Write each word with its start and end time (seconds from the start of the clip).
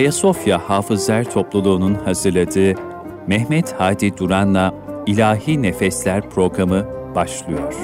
Ayasofya 0.00 0.58
Hafızlar 0.58 1.24
Topluluğu'nun 1.24 1.94
hazırladığı 1.94 2.74
Mehmet 3.26 3.74
Hadi 3.78 4.16
Duran'la 4.16 4.74
İlahi 5.06 5.62
Nefesler 5.62 6.30
programı 6.30 6.86
başlıyor. 7.14 7.74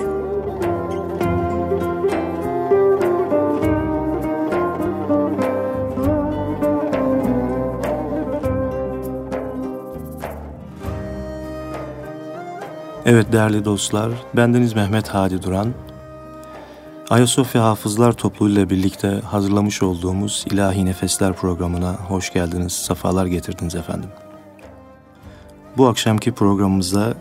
Evet 13.06 13.32
değerli 13.32 13.64
dostlar, 13.64 14.10
bendeniz 14.36 14.74
Mehmet 14.74 15.08
Hadi 15.08 15.42
Duran. 15.42 15.85
Ayasofya 17.10 17.64
Hafızlar 17.64 18.12
Topluluğu 18.12 18.50
ile 18.52 18.70
birlikte 18.70 19.08
hazırlamış 19.08 19.82
olduğumuz 19.82 20.44
İlahi 20.50 20.86
Nefesler 20.86 21.32
programına 21.32 21.92
hoş 21.92 22.32
geldiniz, 22.32 22.72
sefalar 22.72 23.26
getirdiniz 23.26 23.74
efendim. 23.74 24.08
Bu 25.76 25.88
akşamki 25.88 26.32
programımızda 26.32 27.14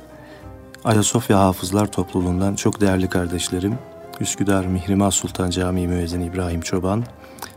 Ayasofya 0.83 1.39
Hafızlar 1.39 1.91
Topluluğundan 1.91 2.55
çok 2.55 2.81
değerli 2.81 3.09
kardeşlerim, 3.09 3.77
Üsküdar 4.19 4.65
Mihrimah 4.65 5.11
Sultan 5.11 5.49
Camii 5.49 5.87
Müezzini 5.87 6.25
İbrahim 6.25 6.61
Çoban, 6.61 7.03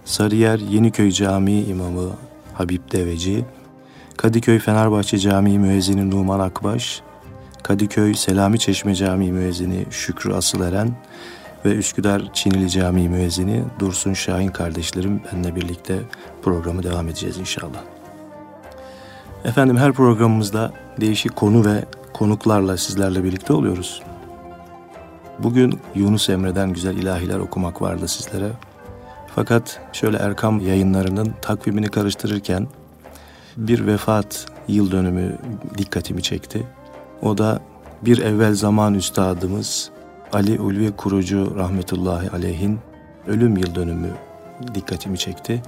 Sarıyer 0.05 0.59
Yeniköy 0.59 1.11
Camii 1.11 1.65
İmamı 1.65 2.11
Habib 2.55 2.93
Deveci, 2.93 3.45
Kadıköy 4.17 4.59
Fenerbahçe 4.59 5.19
Camii 5.19 5.59
Müezzini 5.59 6.11
Numan 6.11 6.41
Akbaş, 6.41 7.03
Kadıköy 7.63 8.15
Selami 8.15 8.59
Çeşme 8.59 8.95
Camii 8.95 9.33
Müezzini 9.33 9.87
Şükrü 9.91 10.33
Asıleren 10.33 10.97
ve 11.65 11.75
Üsküdar 11.75 12.23
Çinili 12.33 12.71
Camii 12.71 13.09
Müezzini 13.09 13.65
Dursun 13.79 14.13
Şahin 14.13 14.49
kardeşlerim 14.49 15.23
benimle 15.33 15.57
birlikte 15.57 15.99
programı 16.43 16.83
devam 16.83 17.09
edeceğiz 17.09 17.39
inşallah. 17.39 17.83
Efendim 19.45 19.77
her 19.77 19.93
programımızda 19.93 20.73
değişik 21.01 21.37
konu 21.37 21.65
ve 21.65 21.85
konuklarla 22.13 22.77
sizlerle 22.77 23.25
birlikte 23.25 23.53
oluyoruz. 23.53 24.03
Bugün 25.39 25.81
Yunus 25.95 26.29
Emre'den 26.29 26.73
güzel 26.73 26.97
ilahiler 26.97 27.39
okumak 27.39 27.83
vardı 27.83 28.09
sizlere. 28.09 28.51
Fakat 29.35 29.81
şöyle 29.93 30.17
Erkam 30.17 30.61
yayınlarının 30.61 31.35
takvimini 31.43 31.89
karıştırırken 31.89 32.69
bir 33.57 33.87
vefat 33.87 34.47
yıl 34.69 34.91
dönümü 34.91 35.39
dikkatimi 35.79 36.23
çekti. 36.23 36.67
O 37.23 37.39
da 37.39 37.61
bir 38.03 38.19
evvel 38.19 38.55
zaman 38.55 38.95
üstadımız 38.95 39.91
Ali 40.33 40.61
Ulvi 40.61 40.93
Kurucu 40.93 41.53
rahmetullahi 41.57 42.31
aleyhin 42.31 42.79
ölüm 43.27 43.57
yıl 43.57 43.75
dönümü 43.75 44.11
dikkatimi 44.75 45.19
çekti. 45.19 45.63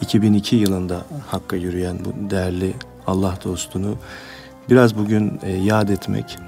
2002 0.00 0.56
yılında 0.56 1.04
Hakk'a 1.26 1.56
yürüyen 1.56 1.98
bu 2.04 2.30
değerli 2.30 2.74
Allah 3.06 3.38
dostunu 3.44 3.94
biraz 4.70 4.98
bugün 4.98 5.40
e, 5.42 5.52
yad 5.52 5.88
etmek, 5.88 6.38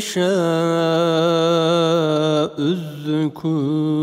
يشاء 0.00 0.24
الذكور 3.12 4.00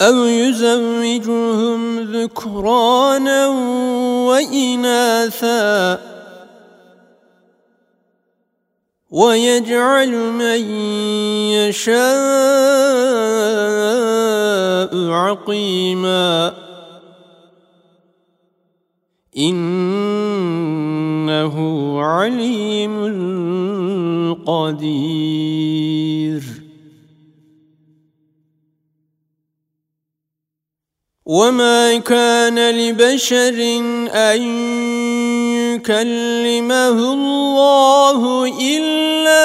أو 0.00 0.24
يزوجهم 0.24 2.00
ذكرانا 2.16 3.46
وإناثا 4.28 6.00
ويجعل 9.10 10.10
من 10.10 10.60
يشاء 11.52 11.98
عقيما 15.10 16.57
إنه 19.38 20.74
عليم 22.02 22.94
قدير. 24.46 25.58
وما 31.28 31.98
كان 31.98 32.56
لبشر 32.56 33.58
أن 34.12 34.42
يكلمه 35.76 37.12
الله 37.12 38.20
إلا 38.60 39.44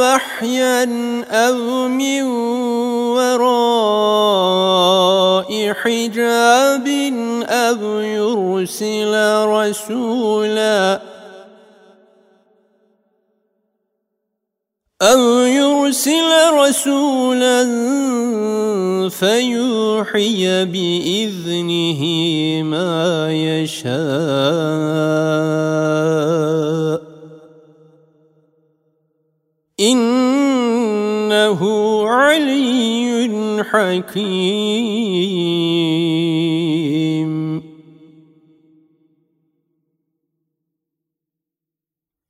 وحيا 0.00 0.84
أو 1.30 1.88
من 1.88 2.22
وراء 3.12 4.22
حجاب 5.72 6.88
أو 7.48 8.00
يرسل 8.00 9.14
رسولا 9.46 11.00
أو 15.02 15.20
يرسل 15.46 16.30
رسولا 16.54 17.64
فيوحي 19.08 20.64
بإذنه 20.64 22.02
ما 22.62 23.32
يشاء 23.32 23.88
إنه 29.80 31.60
علي 32.08 33.64
حكيم 33.70 35.67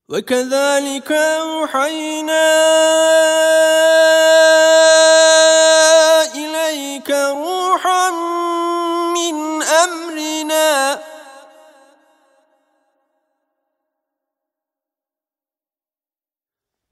وكذلك 0.09 1.13
أوحينا 1.13 2.49
إليك 6.35 7.11
روحا 7.11 8.11
من 9.15 9.63
أمرنا. 9.63 10.99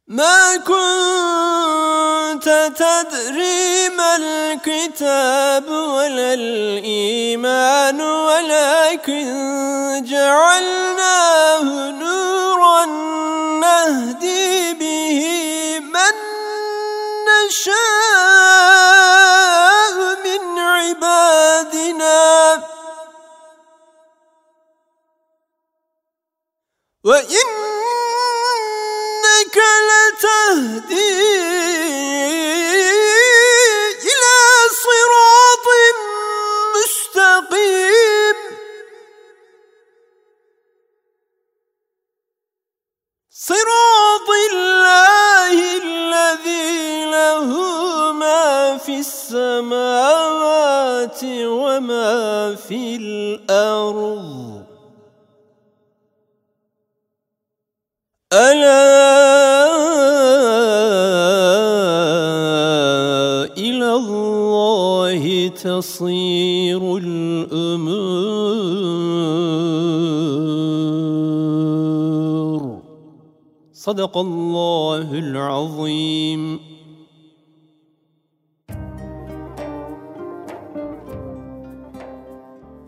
ما 0.09 0.57
كنت 0.57 2.49
تدري 2.77 3.89
ما 3.89 4.17
الكتاب 4.17 5.69
ولا 5.69 6.35
الإيمان 6.35 8.01
ولكن 8.01 9.27
جعلناه 10.05 11.91
نورا 11.91 12.26
نهدي 12.85 14.75
به 14.75 15.21
من 15.81 16.15
نشاء 17.29 17.77
من 20.25 20.59
عبادنا. 20.59 22.27
وإن 27.05 27.67
تهدي 30.21 31.26
السماوات 49.27 51.21
وما 51.25 52.55
في 52.55 52.97
الأرض. 52.97 54.63
ألا 58.33 58.87
تصير 65.67 66.97
الأمور. 66.97 68.03
صدق 73.73 74.19
الله 74.19 75.13
العظيم. 75.13 76.61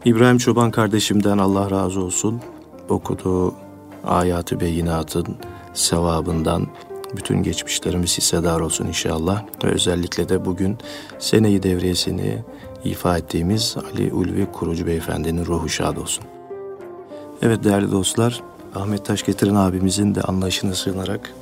İbrahim 0.09 0.39
Çoban 0.39 0.71
kardeşimden 0.71 1.39
Allah 1.39 1.71
razı 1.71 2.01
olsun. 2.01 2.41
Okuduğu 2.89 3.55
ayatı 4.05 4.61
beyinatın 4.61 5.37
sevabından 5.75 6.67
bütün 7.17 7.43
geçmişlerimiz 7.43 8.19
hissedar 8.19 8.61
olsun 8.61 8.87
inşallah. 8.87 9.45
Ve 9.65 9.69
özellikle 9.69 10.29
de 10.29 10.45
bugün 10.45 10.79
seneyi 11.19 11.63
devriyesini 11.63 12.45
ifa 12.85 13.19
ettiğimiz 13.19 13.77
Ali 13.93 14.13
Ulvi 14.13 14.47
Kurucu 14.53 14.87
Beyefendinin 14.87 15.47
ruhu 15.47 15.69
şad 15.69 15.97
olsun. 15.97 16.25
Evet 17.43 17.65
değerli 17.65 17.91
dostlar, 17.91 18.43
Ahmet 18.75 19.05
Taş 19.05 19.23
getiren 19.23 19.55
abimizin 19.55 20.15
de 20.15 20.23
anlayışına 20.23 20.75
sığınarak 20.75 21.35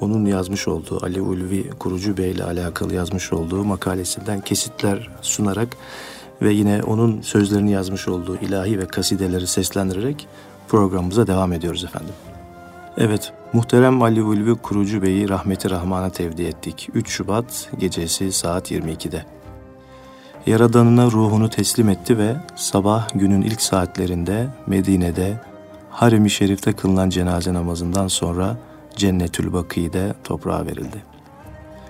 onun 0.00 0.24
yazmış 0.24 0.68
olduğu 0.68 1.04
Ali 1.04 1.20
Ulvi 1.20 1.70
Kurucu 1.70 2.16
Bey 2.16 2.30
ile 2.30 2.44
alakalı 2.44 2.94
yazmış 2.94 3.32
olduğu 3.32 3.64
makalesinden 3.64 4.40
kesitler 4.40 5.10
sunarak 5.22 5.76
ve 6.42 6.52
yine 6.52 6.82
onun 6.82 7.20
sözlerini 7.20 7.70
yazmış 7.70 8.08
olduğu 8.08 8.36
ilahi 8.36 8.78
ve 8.78 8.86
kasideleri 8.86 9.46
seslendirerek 9.46 10.28
programımıza 10.68 11.26
devam 11.26 11.52
ediyoruz 11.52 11.84
efendim. 11.84 12.14
Evet, 12.98 13.32
muhterem 13.52 14.02
Ali 14.02 14.22
Ulvi 14.22 14.54
Kurucu 14.54 15.02
Bey'i 15.02 15.28
rahmeti 15.28 15.70
rahmana 15.70 16.10
tevdi 16.10 16.42
ettik. 16.42 16.88
3 16.94 17.08
Şubat 17.08 17.70
gecesi 17.78 18.32
saat 18.32 18.70
22'de. 18.70 19.24
Yaradanına 20.46 21.06
ruhunu 21.06 21.50
teslim 21.50 21.88
etti 21.88 22.18
ve 22.18 22.36
sabah 22.56 23.08
günün 23.14 23.42
ilk 23.42 23.62
saatlerinde 23.62 24.46
Medine'de 24.66 25.40
Harim-i 25.90 26.30
Şerif'te 26.30 26.72
kılınan 26.72 27.10
cenaze 27.10 27.54
namazından 27.54 28.08
sonra 28.08 28.56
Cennetül 28.96 29.52
Baki'de 29.52 30.14
toprağa 30.24 30.66
verildi. 30.66 31.02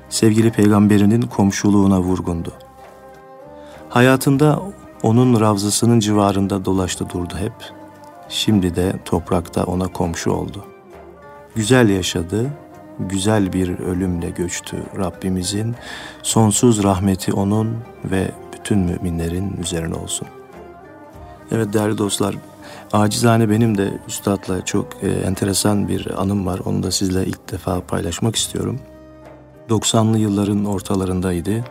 Sevgili 0.09 0.51
peygamberinin 0.51 1.23
komşuluğuna 1.23 2.01
vurgundu. 2.01 2.53
Hayatında 3.91 4.63
onun 5.03 5.41
ravzasının 5.41 6.01
civarında 6.01 6.65
dolaştı 6.65 7.11
durdu 7.11 7.35
hep. 7.39 7.53
Şimdi 8.29 8.77
de 8.77 8.93
toprakta 9.05 9.65
ona 9.65 9.89
komşu 9.89 10.31
oldu. 10.31 10.65
Güzel 11.55 11.89
yaşadı, 11.89 12.51
güzel 12.99 13.53
bir 13.53 13.79
ölümle 13.79 14.31
göçtü 14.31 14.77
Rabbimizin. 14.99 15.75
Sonsuz 16.23 16.83
rahmeti 16.83 17.33
onun 17.33 17.77
ve 18.05 18.31
bütün 18.53 18.79
müminlerin 18.79 19.57
üzerine 19.63 19.95
olsun. 19.95 20.29
Evet 21.53 21.73
değerli 21.73 21.99
dostlar, 21.99 22.35
acizane 22.93 23.51
benim 23.51 23.79
de 23.79 23.91
üstadla 24.09 24.65
çok 24.65 24.87
e, 25.03 25.09
enteresan 25.09 25.89
bir 25.89 26.23
anım 26.23 26.47
var. 26.47 26.61
Onu 26.65 26.83
da 26.83 26.91
sizle 26.91 27.27
ilk 27.27 27.53
defa 27.53 27.81
paylaşmak 27.81 28.37
istiyorum. 28.37 28.81
90'lı 29.69 30.19
yılların 30.19 30.65
ortalarındaydı. 30.65 31.65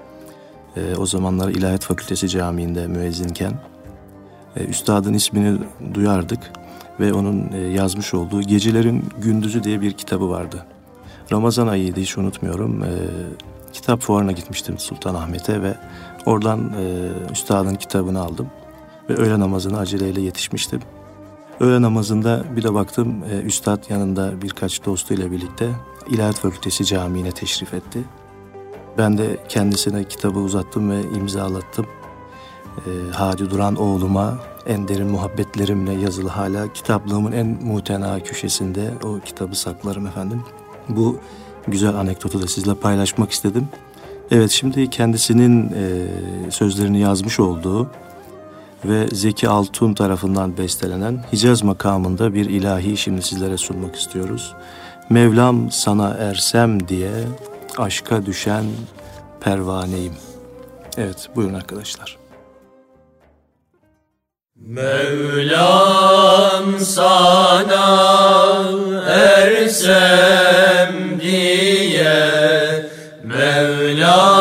E, 0.79 0.95
o 0.95 1.05
zamanlar 1.05 1.49
İlahiyat 1.49 1.83
Fakültesi 1.83 2.29
Camii'nde 2.29 2.87
müezzinken. 2.87 3.53
E, 4.55 4.63
üstadın 4.63 5.13
ismini 5.13 5.59
duyardık 5.93 6.51
ve 6.99 7.13
onun 7.13 7.51
e, 7.53 7.57
yazmış 7.57 8.13
olduğu 8.13 8.41
Gecelerin 8.41 9.05
Gündüzü 9.21 9.63
diye 9.63 9.81
bir 9.81 9.93
kitabı 9.93 10.29
vardı. 10.29 10.65
Ramazan 11.31 11.67
ayıydı 11.67 11.99
hiç 11.99 12.17
unutmuyorum. 12.17 12.83
E, 12.83 12.89
kitap 13.73 14.01
fuarına 14.01 14.31
gitmiştim 14.31 14.79
Sultanahmet'e 14.79 15.61
ve 15.61 15.73
oradan 16.25 16.59
e, 16.59 17.09
üstadın 17.31 17.75
kitabını 17.75 18.21
aldım. 18.21 18.47
Ve 19.09 19.15
öğle 19.15 19.39
namazına 19.39 19.77
aceleyle 19.77 20.21
yetişmiştim. 20.21 20.81
Öğle 21.59 21.81
namazında 21.81 22.43
bir 22.55 22.63
de 22.63 22.73
baktım 22.73 23.23
e, 23.31 23.41
üstad 23.41 23.89
yanında 23.89 24.41
birkaç 24.41 24.85
dostuyla 24.85 25.31
birlikte 25.31 25.69
İlahiyat 26.09 26.39
Fakültesi 26.39 26.85
Camii'ne 26.85 27.31
teşrif 27.31 27.73
etti. 27.73 27.99
Ben 28.97 29.17
de 29.17 29.37
kendisine 29.49 30.03
kitabı 30.03 30.39
uzattım 30.39 30.91
ve 30.91 31.01
imzalattım. 31.01 31.85
E, 32.77 32.91
Hadi 33.13 33.49
Duran 33.49 33.75
oğluma 33.75 34.37
en 34.67 34.87
derin 34.87 35.07
muhabbetlerimle 35.07 35.93
yazılı 35.93 36.29
hala 36.29 36.73
kitaplığımın 36.73 37.31
en 37.31 37.47
muhtena 37.63 38.19
köşesinde 38.19 38.91
o 39.03 39.19
kitabı 39.19 39.55
saklarım 39.55 40.07
efendim. 40.07 40.43
Bu 40.89 41.17
güzel 41.67 41.95
anekdotu 41.95 42.41
da 42.41 42.47
sizle 42.47 42.75
paylaşmak 42.75 43.31
istedim. 43.31 43.67
Evet 44.31 44.51
şimdi 44.51 44.89
kendisinin 44.89 45.71
e, 45.75 46.51
sözlerini 46.51 46.99
yazmış 46.99 47.39
olduğu 47.39 47.89
ve 48.85 49.07
Zeki 49.07 49.49
Altun 49.49 49.93
tarafından 49.93 50.57
bestelenen 50.57 51.23
Hicaz 51.33 51.63
makamında 51.63 52.33
bir 52.33 52.49
ilahi 52.49 52.97
şimdi 52.97 53.21
sizlere 53.21 53.57
sunmak 53.57 53.95
istiyoruz. 53.95 54.53
Mevlam 55.09 55.71
sana 55.71 56.09
ersem 56.09 56.87
diye 56.87 57.11
aşka 57.79 58.25
düşen 58.25 58.65
pervaneyim. 59.41 60.13
Evet 60.97 61.29
buyurun 61.35 61.53
arkadaşlar. 61.53 62.17
Mevlam 64.55 65.99
sana 66.79 67.85
ersem 69.07 70.93
diye 71.21 72.19
Mevlam 73.23 74.38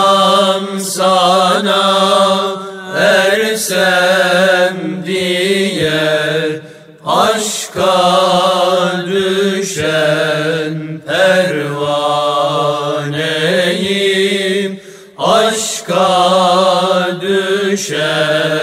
شاء 17.79 18.58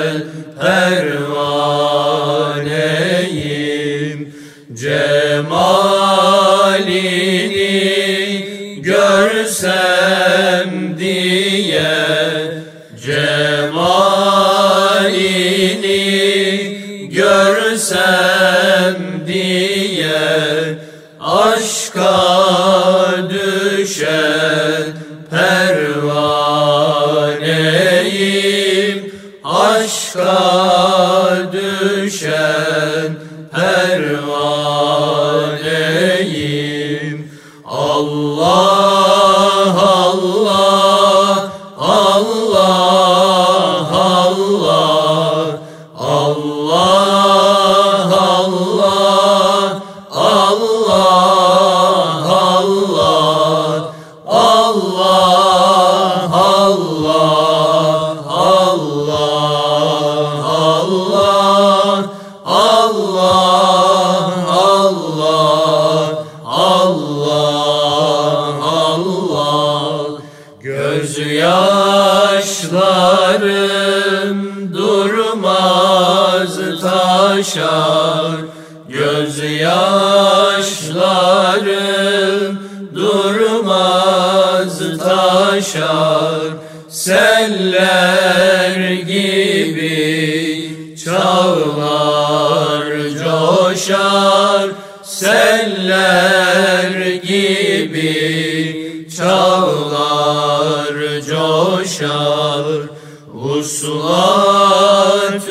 hayat 104.36 105.50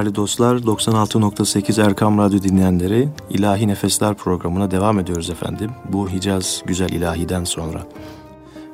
değerli 0.02 0.16
dostlar 0.16 0.56
96.8 0.56 1.86
Erkam 1.86 2.18
Radyo 2.18 2.42
dinleyenleri 2.42 3.10
İlahi 3.30 3.68
Nefesler 3.68 4.14
programına 4.14 4.72
devam 4.72 5.00
ediyoruz 5.00 5.30
efendim. 5.30 5.72
Bu 5.90 6.10
Hicaz 6.10 6.64
Güzel 6.66 6.90
İlahi'den 6.90 7.44
sonra. 7.44 7.84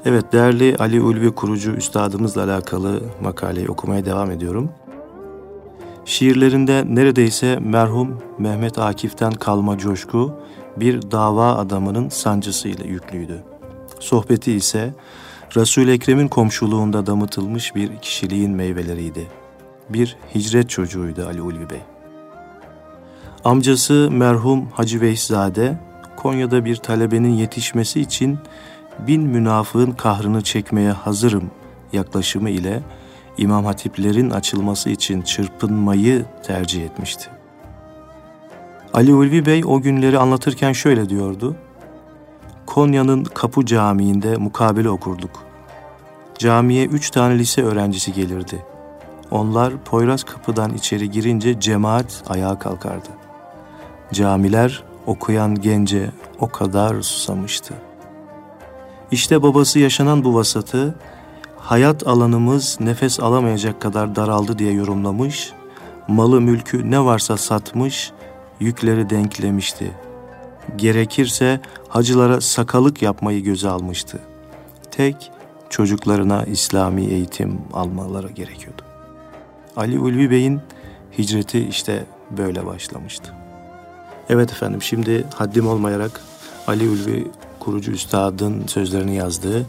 Evet 0.05 0.33
değerli 0.33 0.75
Ali 0.79 1.01
Ulvi 1.01 1.31
kurucu 1.31 1.71
üstadımızla 1.71 2.43
alakalı 2.43 3.01
makaleyi 3.21 3.67
okumaya 3.69 4.05
devam 4.05 4.31
ediyorum. 4.31 4.69
Şiirlerinde 6.05 6.83
neredeyse 6.87 7.59
merhum 7.61 8.21
Mehmet 8.37 8.79
Akif'ten 8.79 9.33
kalma 9.33 9.77
coşku 9.77 10.33
bir 10.77 11.11
dava 11.11 11.55
adamının 11.55 12.09
sancısıyla 12.09 12.85
yüklüydü. 12.85 13.43
Sohbeti 13.99 14.53
ise 14.53 14.93
Resul-i 15.55 15.91
Ekrem'in 15.91 16.27
komşuluğunda 16.27 17.05
damıtılmış 17.05 17.75
bir 17.75 17.97
kişiliğin 17.97 18.51
meyveleriydi 18.51 19.27
bir 19.89 20.17
hicret 20.35 20.69
çocuğuydu 20.69 21.25
Ali 21.25 21.41
Ulvi 21.41 21.69
Bey. 21.69 21.81
Amcası 23.43 24.09
merhum 24.11 24.67
Hacı 24.73 25.01
Veyszade, 25.01 25.79
Konya'da 26.15 26.65
bir 26.65 26.75
talebenin 26.75 27.33
yetişmesi 27.33 28.01
için 28.01 28.39
bin 28.99 29.21
münafığın 29.23 29.91
kahrını 29.91 30.41
çekmeye 30.41 30.91
hazırım 30.91 31.51
yaklaşımı 31.93 32.49
ile 32.49 32.81
İmam 33.37 33.65
Hatiplerin 33.65 34.29
açılması 34.29 34.89
için 34.89 35.21
çırpınmayı 35.21 36.25
tercih 36.43 36.85
etmişti. 36.85 37.29
Ali 38.93 39.13
Ulvi 39.13 39.45
Bey 39.45 39.61
o 39.65 39.81
günleri 39.81 40.19
anlatırken 40.19 40.73
şöyle 40.73 41.09
diyordu. 41.09 41.55
Konya'nın 42.65 43.23
Kapı 43.23 43.65
Camii'nde 43.65 44.37
mukabele 44.37 44.89
okurduk. 44.89 45.43
Camiye 46.37 46.85
üç 46.85 47.09
tane 47.09 47.39
lise 47.39 47.63
öğrencisi 47.63 48.13
gelirdi. 48.13 48.65
Onlar 49.31 49.73
Poyraz 49.85 50.23
kapıdan 50.23 50.73
içeri 50.73 51.11
girince 51.11 51.59
cemaat 51.59 52.23
ayağa 52.29 52.59
kalkardı. 52.59 53.09
Camiler 54.13 54.83
okuyan 55.05 55.55
gence 55.55 56.11
o 56.39 56.47
kadar 56.47 57.01
susamıştı. 57.01 57.73
İşte 59.11 59.43
babası 59.43 59.79
yaşanan 59.79 60.23
bu 60.23 60.35
vasatı 60.35 60.95
hayat 61.57 62.07
alanımız 62.07 62.77
nefes 62.79 63.19
alamayacak 63.19 63.81
kadar 63.81 64.15
daraldı 64.15 64.59
diye 64.59 64.71
yorumlamış, 64.73 65.51
malı 66.07 66.41
mülkü 66.41 66.91
ne 66.91 67.05
varsa 67.05 67.37
satmış, 67.37 68.11
yükleri 68.59 69.09
denklemişti. 69.09 69.91
Gerekirse 70.75 71.61
hacılara 71.89 72.41
sakalık 72.41 73.01
yapmayı 73.01 73.43
göze 73.43 73.69
almıştı. 73.69 74.19
Tek 74.91 75.31
çocuklarına 75.69 76.43
İslami 76.43 77.05
eğitim 77.05 77.61
almaları 77.73 78.29
gerekiyordu. 78.29 78.86
Ali 79.77 79.99
Ulvi 79.99 80.31
Bey'in 80.31 80.61
hicreti 81.17 81.59
işte 81.59 82.05
böyle 82.37 82.65
başlamıştı. 82.65 83.33
Evet 84.29 84.51
efendim 84.51 84.81
şimdi 84.81 85.25
haddim 85.35 85.67
olmayarak 85.67 86.21
Ali 86.67 86.89
Ulvi 86.89 87.27
kurucu 87.59 87.91
üstadın 87.91 88.67
sözlerini 88.67 89.15
yazdığı 89.15 89.65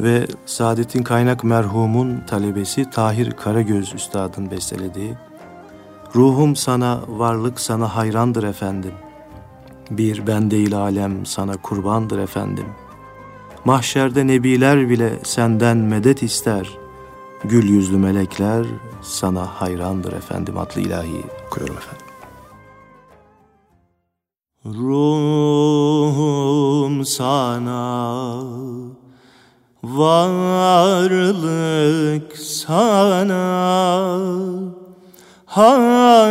ve 0.00 0.26
Saadettin 0.46 1.02
Kaynak 1.02 1.44
merhumun 1.44 2.22
talebesi 2.26 2.90
Tahir 2.90 3.30
Karagöz 3.30 3.94
üstadın 3.94 4.50
bestelediği 4.50 5.14
Ruhum 6.14 6.56
sana, 6.56 7.00
varlık 7.08 7.60
sana 7.60 7.96
hayrandır 7.96 8.42
efendim. 8.42 8.92
Bir 9.90 10.26
ben 10.26 10.50
değil 10.50 10.76
alem 10.76 11.26
sana 11.26 11.56
kurbandır 11.56 12.18
efendim. 12.18 12.66
Mahşerde 13.64 14.26
nebiler 14.26 14.88
bile 14.88 15.12
senden 15.22 15.76
medet 15.76 16.22
ister. 16.22 16.85
Gül 17.44 17.68
yüzlü 17.68 17.96
melekler 17.96 18.66
sana 19.02 19.46
hayrandır 19.46 20.12
efendim 20.12 20.58
adlı 20.58 20.80
ilahi 20.80 21.22
okuyorum 21.46 21.76
efendim. 21.76 22.06
Ruhum 24.64 25.84
sana 27.04 28.42
Varlık 29.82 31.16
sana 32.36 33.46
hayrandır 35.46 36.22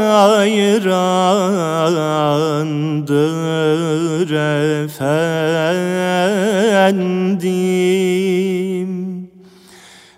efendim 4.84 5.76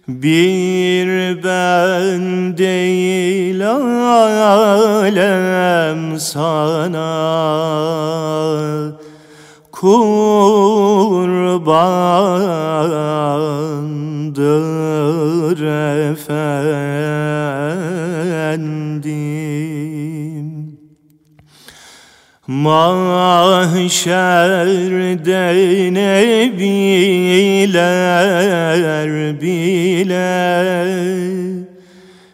Bir 0.07 1.43
ben 1.43 2.57
değil 2.57 3.69
alem 4.95 6.19
sana. 6.19 7.07
Kurbandır 9.71 10.41
efendim 16.11 17.67
Mahşerde 22.47 23.93
ne 25.93 26.51
biler 26.59 27.81
bile 29.41 30.37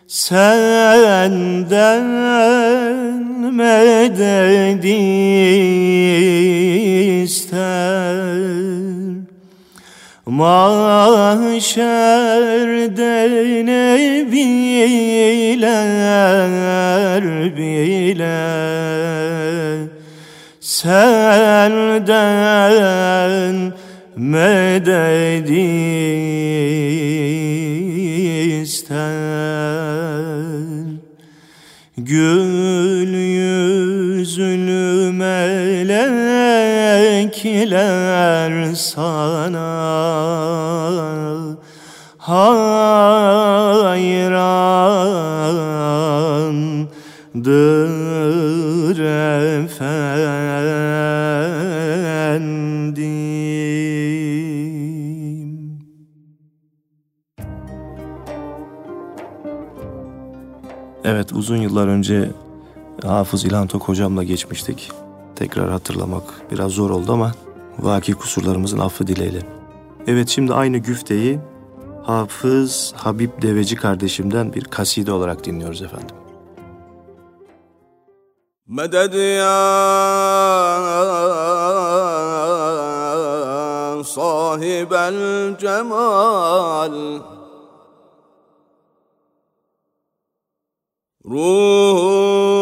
Senden 0.07 2.03
medet 3.53 4.85
ister. 7.23 7.53
Mahşerde 10.25 11.23
ne 13.65 14.31
biler 14.31 15.63
bile 17.57 19.12
Senden 20.63 22.03
medet 24.15 25.49
ister 28.63 29.03
Gül 31.97 33.13
yüzlü 33.13 35.11
melekler 35.11 36.23
sana 38.75 39.73
hayrandır 42.17 43.13
Evet 61.03 61.33
uzun 61.33 61.57
yıllar 61.57 61.87
önce 61.87 62.31
Hafız 63.03 63.45
İlhan 63.45 63.67
Tok 63.67 63.81
hocamla 63.81 64.23
geçmiştik. 64.23 64.91
Tekrar 65.35 65.69
hatırlamak 65.69 66.23
biraz 66.51 66.71
zor 66.71 66.89
oldu 66.89 67.13
ama 67.13 67.31
vaki 67.79 68.13
kusurlarımızın 68.13 68.79
affı 68.79 69.07
dileyelim. 69.07 69.43
Evet 70.07 70.29
şimdi 70.29 70.53
aynı 70.53 70.77
güfteyi 70.77 71.39
Hafız 72.03 72.93
Habib 72.95 73.41
Deveci 73.41 73.75
kardeşimden 73.75 74.53
bir 74.53 74.63
kaside 74.63 75.11
olarak 75.11 75.45
dinliyoruz 75.45 75.81
efendim. 75.81 76.15
Meded 78.67 79.13
ya 79.13 79.83
صاحب 84.02 84.92
الجمال 84.92 86.94
Ruhum 91.28 92.58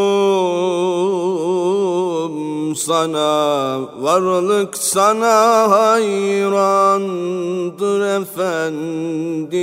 sana, 2.76 3.80
varlık 4.02 4.76
sana 4.76 5.70
hayrandır 5.70 8.00
efendim. 8.20 9.56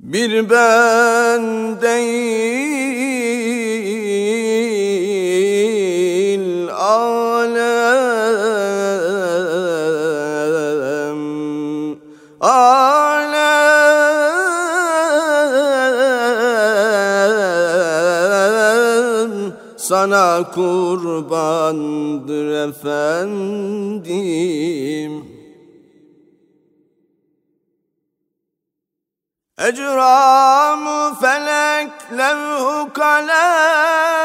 Bir 0.00 0.50
ben 0.50 1.42
değil 1.82 2.99
kurbandır 20.53 21.49
efendim. 22.69 24.11
Ecram 29.57 31.15
felek 31.21 31.91
levhu 32.17 32.93
kalem 32.93 34.21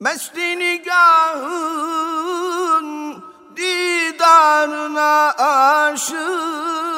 Mesli 0.00 0.58
nigahın 0.58 2.08
didarına 3.56 5.34
aşık 5.38 6.97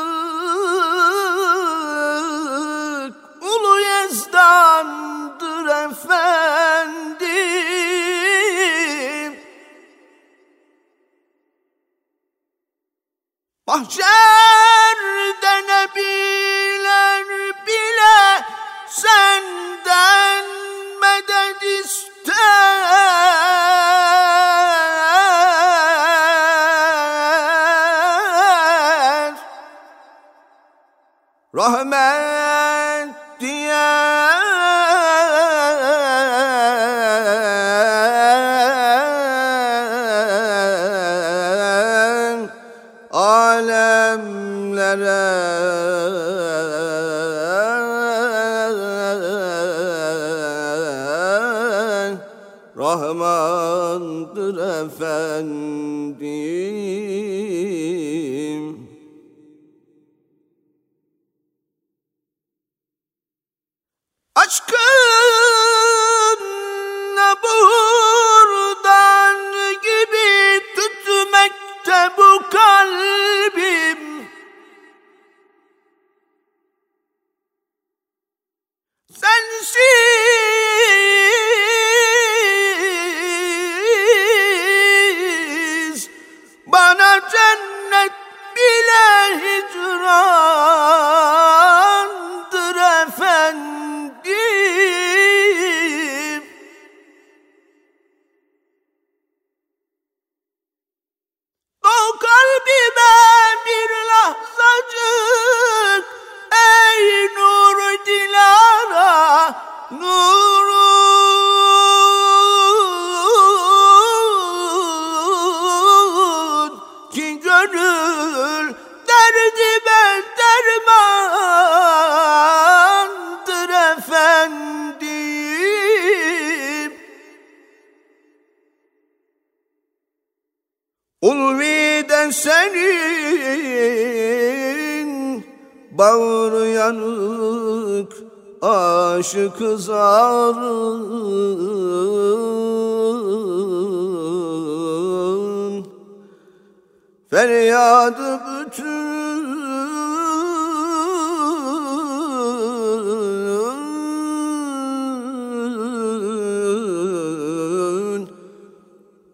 Feryadı 147.41 148.41
bütün 148.47 149.49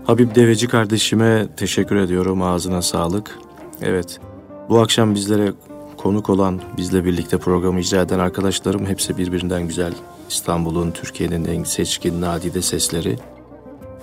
Habib 0.07 0.35
Deveci 0.35 0.69
kardeşime 0.69 1.49
teşekkür 1.57 1.97
ediyorum. 1.97 2.43
Ağzına 2.43 2.83
sağlık. 2.83 3.39
Evet, 3.83 4.21
bu 4.69 4.81
akşam 4.81 5.15
bizlere 5.15 5.53
konuk 5.97 6.31
olan, 6.31 6.61
bizle 6.77 7.05
birlikte 7.05 7.39
programı 7.39 7.81
icra 7.81 8.01
eden 8.01 8.19
arkadaşlarım 8.19 8.87
hepsi 8.87 9.19
birbirinden 9.19 9.63
güzel. 9.69 9.93
İstanbul'un, 10.29 10.91
Türkiye'nin 10.91 11.45
en 11.45 11.65
seçkin 11.65 12.21
nadide 12.21 12.63
sesleri. 12.63 13.17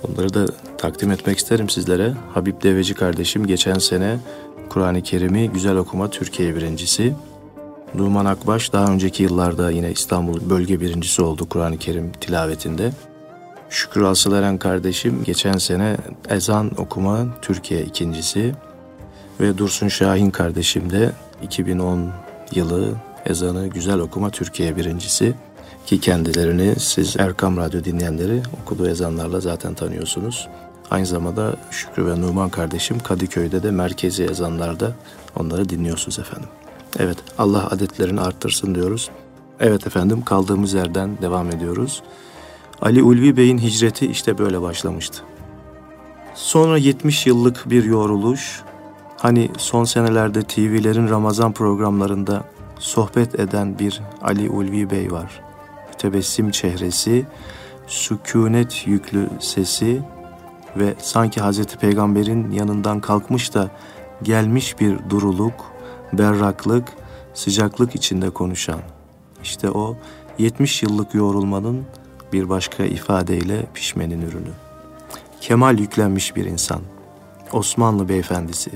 Onları 0.03 0.33
da 0.33 0.45
takdim 0.77 1.11
etmek 1.11 1.37
isterim 1.37 1.69
sizlere. 1.69 2.13
Habib 2.33 2.63
Deveci 2.63 2.93
kardeşim 2.93 3.47
geçen 3.47 3.77
sene 3.77 4.17
Kur'an-ı 4.77 5.01
Kerim'i 5.01 5.49
güzel 5.49 5.75
okuma 5.75 6.09
Türkiye 6.09 6.55
birincisi. 6.55 7.13
Numan 7.95 8.25
Akbaş 8.25 8.73
daha 8.73 8.91
önceki 8.93 9.23
yıllarda 9.23 9.71
yine 9.71 9.91
İstanbul 9.91 10.49
bölge 10.49 10.81
birincisi 10.81 11.21
oldu 11.21 11.49
Kur'an-ı 11.49 11.77
Kerim 11.77 12.11
tilavetinde. 12.11 12.91
Şükrü 13.69 14.05
Asıleren 14.05 14.57
kardeşim 14.57 15.23
geçen 15.23 15.57
sene 15.57 15.97
ezan 16.29 16.71
okuma 16.77 17.25
Türkiye 17.41 17.81
ikincisi 17.83 18.55
ve 19.39 19.57
Dursun 19.57 19.87
Şahin 19.87 20.31
kardeşim 20.31 20.89
de 20.91 21.11
2010 21.43 22.11
yılı 22.51 22.95
ezanı 23.25 23.67
güzel 23.67 23.99
okuma 23.99 24.29
Türkiye 24.29 24.75
birincisi 24.75 25.33
ki 25.85 25.99
kendilerini 25.99 26.75
siz 26.79 27.15
Erkam 27.19 27.57
Radyo 27.57 27.83
dinleyenleri 27.83 28.41
okuduğu 28.63 28.87
ezanlarla 28.87 29.39
zaten 29.39 29.73
tanıyorsunuz. 29.73 30.47
Aynı 30.91 31.05
zamanda 31.05 31.55
Şükrü 31.71 32.05
ve 32.05 32.21
Numan 32.21 32.49
kardeşim 32.49 32.99
Kadıköy'de 32.99 33.63
de 33.63 33.71
merkezi 33.71 34.23
ezanlarda 34.23 34.93
onları 35.35 35.69
dinliyorsunuz 35.69 36.19
efendim. 36.19 36.49
Evet 36.99 37.17
Allah 37.37 37.67
adetlerini 37.67 38.21
arttırsın 38.21 38.75
diyoruz. 38.75 39.09
Evet 39.59 39.87
efendim 39.87 40.25
kaldığımız 40.25 40.73
yerden 40.73 41.21
devam 41.21 41.51
ediyoruz. 41.51 42.03
Ali 42.81 43.03
Ulvi 43.03 43.37
Bey'in 43.37 43.57
hicreti 43.57 44.07
işte 44.07 44.37
böyle 44.37 44.61
başlamıştı. 44.61 45.23
Sonra 46.35 46.77
70 46.77 47.27
yıllık 47.27 47.69
bir 47.69 47.83
yoruluş, 47.83 48.61
hani 49.17 49.51
son 49.57 49.83
senelerde 49.83 50.43
TV'lerin 50.43 51.09
Ramazan 51.09 51.51
programlarında 51.51 52.43
sohbet 52.79 53.39
eden 53.39 53.79
bir 53.79 54.01
Ali 54.21 54.49
Ulvi 54.49 54.89
Bey 54.89 55.11
var. 55.11 55.41
Tebessim 55.97 56.51
çehresi, 56.51 57.25
sükunet 57.87 58.87
yüklü 58.87 59.29
sesi 59.39 60.01
ve 60.79 60.95
sanki 60.99 61.41
Hazreti 61.41 61.77
Peygamber'in 61.77 62.51
yanından 62.51 62.99
kalkmış 62.99 63.53
da 63.53 63.71
gelmiş 64.23 64.79
bir 64.79 64.97
duruluk, 65.09 65.65
berraklık, 66.13 66.87
sıcaklık 67.33 67.95
içinde 67.95 68.29
konuşan. 68.29 68.79
İşte 69.43 69.71
o 69.71 69.97
70 70.37 70.83
yıllık 70.83 71.13
yorulmanın 71.13 71.85
bir 72.33 72.49
başka 72.49 72.83
ifadeyle 72.83 73.65
pişmenin 73.73 74.21
ürünü. 74.21 74.51
Kemal 75.41 75.79
yüklenmiş 75.79 76.35
bir 76.35 76.45
insan. 76.45 76.81
Osmanlı 77.53 78.09
beyefendisi. 78.09 78.71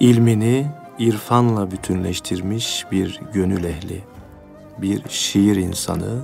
İlmini 0.00 0.66
irfanla 0.98 1.70
bütünleştirmiş 1.70 2.86
bir 2.92 3.20
gönül 3.32 3.64
ehli. 3.64 4.04
Bir 4.78 5.02
şiir 5.08 5.56
insanı, 5.56 6.20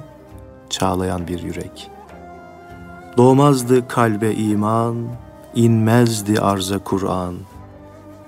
çağlayan 0.70 1.28
bir 1.28 1.42
yürek. 1.42 1.90
Doğmazdı 3.16 3.88
kalbe 3.88 4.32
iman, 4.34 4.96
inmezdi 5.54 6.40
arza 6.40 6.78
Kur'an. 6.78 7.34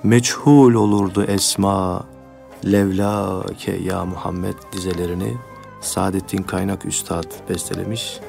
Meçhul 0.03 0.75
olurdu 0.75 1.25
esma, 1.25 2.05
levlake 2.65 3.73
ya 3.73 4.05
Muhammed 4.05 4.55
dizelerini 4.73 5.37
Saadettin 5.81 6.43
Kaynak 6.43 6.87
Üstad 6.87 7.49
bestelemiş 7.49 8.21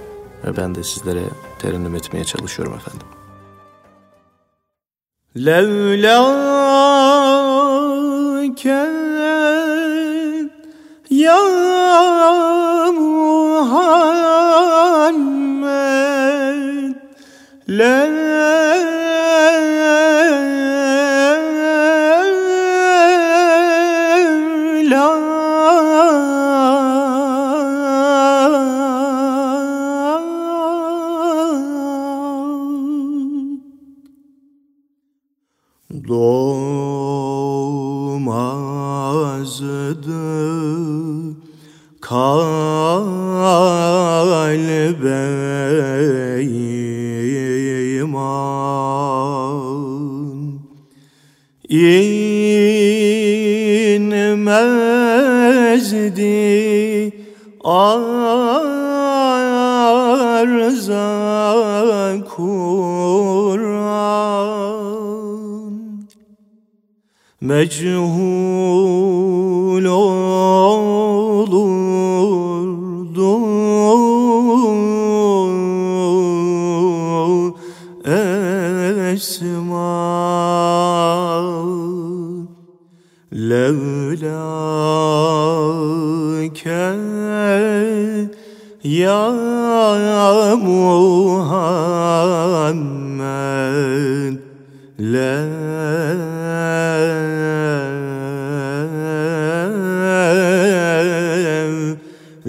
ve 0.43 0.57
ben 0.57 0.75
de 0.75 0.83
sizlere 0.83 1.23
terennüm 1.59 1.95
etmeye 1.95 2.23
çalışıyorum 2.23 2.73
efendim. 2.73 3.07
Levlâke 5.35 6.13
ya 11.09 11.52
Doğmazdı 17.79 18.22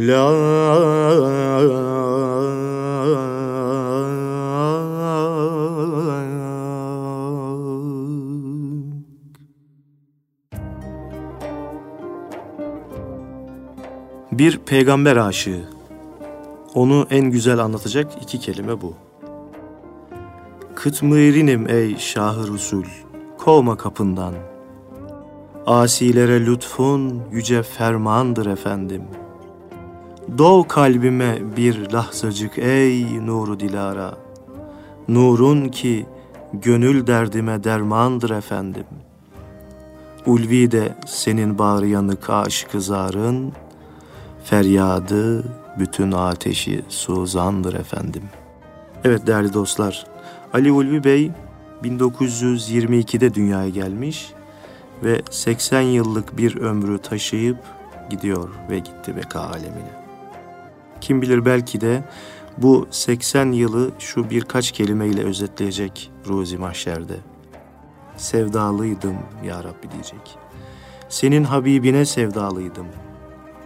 La 0.07 0.45
Bir 14.33 14.59
peygamber 14.59 15.17
aşığı. 15.17 15.65
Onu 16.75 17.07
en 17.11 17.31
güzel 17.31 17.59
anlatacak 17.59 18.13
iki 18.23 18.41
kelime 18.41 18.81
bu. 18.81 18.95
Kıtmirinim 20.75 21.69
ey 21.69 21.97
Şahı 21.99 22.55
Resul, 22.55 22.85
kovma 23.39 23.77
kapından. 23.77 24.35
Asilere 25.67 26.47
lütfun 26.47 27.23
yüce 27.33 27.63
fermandır 27.63 28.47
efendim. 28.47 29.03
Doğ 30.39 30.63
kalbime 30.69 31.39
bir 31.57 31.91
lahzacık 31.91 32.59
ey 32.59 33.27
nuru 33.27 33.61
dilara. 33.61 34.15
Nurun 35.09 35.69
ki 35.69 36.07
gönül 36.53 37.07
derdime 37.07 37.65
dermandır 37.65 38.31
efendim. 38.31 38.85
Ulvi 40.27 40.71
de 40.71 40.95
senin 41.07 41.59
bağrı 41.59 41.87
yanık 41.87 42.31
aşkı 42.31 42.81
zarın, 42.81 43.53
feryadı 44.45 45.45
bütün 45.79 46.13
ateşi 46.13 46.85
suzandır 46.89 47.75
efendim. 47.75 48.23
Evet 49.05 49.27
değerli 49.27 49.53
dostlar, 49.53 50.07
Ali 50.53 50.73
Ulvi 50.73 51.05
Bey 51.05 51.31
1922'de 51.83 53.35
dünyaya 53.35 53.69
gelmiş 53.69 54.33
ve 55.03 55.23
80 55.31 55.81
yıllık 55.81 56.39
bir 56.39 56.57
ömrü 56.57 56.99
taşıyıp 56.99 57.59
gidiyor 58.11 58.49
ve 58.71 58.79
gitti 58.79 59.17
beka 59.17 59.41
alemine. 59.41 60.04
Kim 61.01 61.23
bilir 61.23 61.45
belki 61.45 61.81
de 61.81 62.05
bu 62.59 62.87
80 62.91 63.53
yılı 63.53 63.91
şu 63.99 64.31
birkaç 64.31 64.73
kelimeyle 64.73 65.25
özetleyecek 65.25 66.11
Ruzi 66.27 66.59
Mahşer'de. 66.59 67.17
Sevdalıydım 68.17 69.17
ya 69.45 69.65
Rabbi 69.65 69.91
diyecek. 69.93 70.39
Senin 71.09 71.45
Habibine 71.45 72.05
sevdalıydım. 72.05 72.87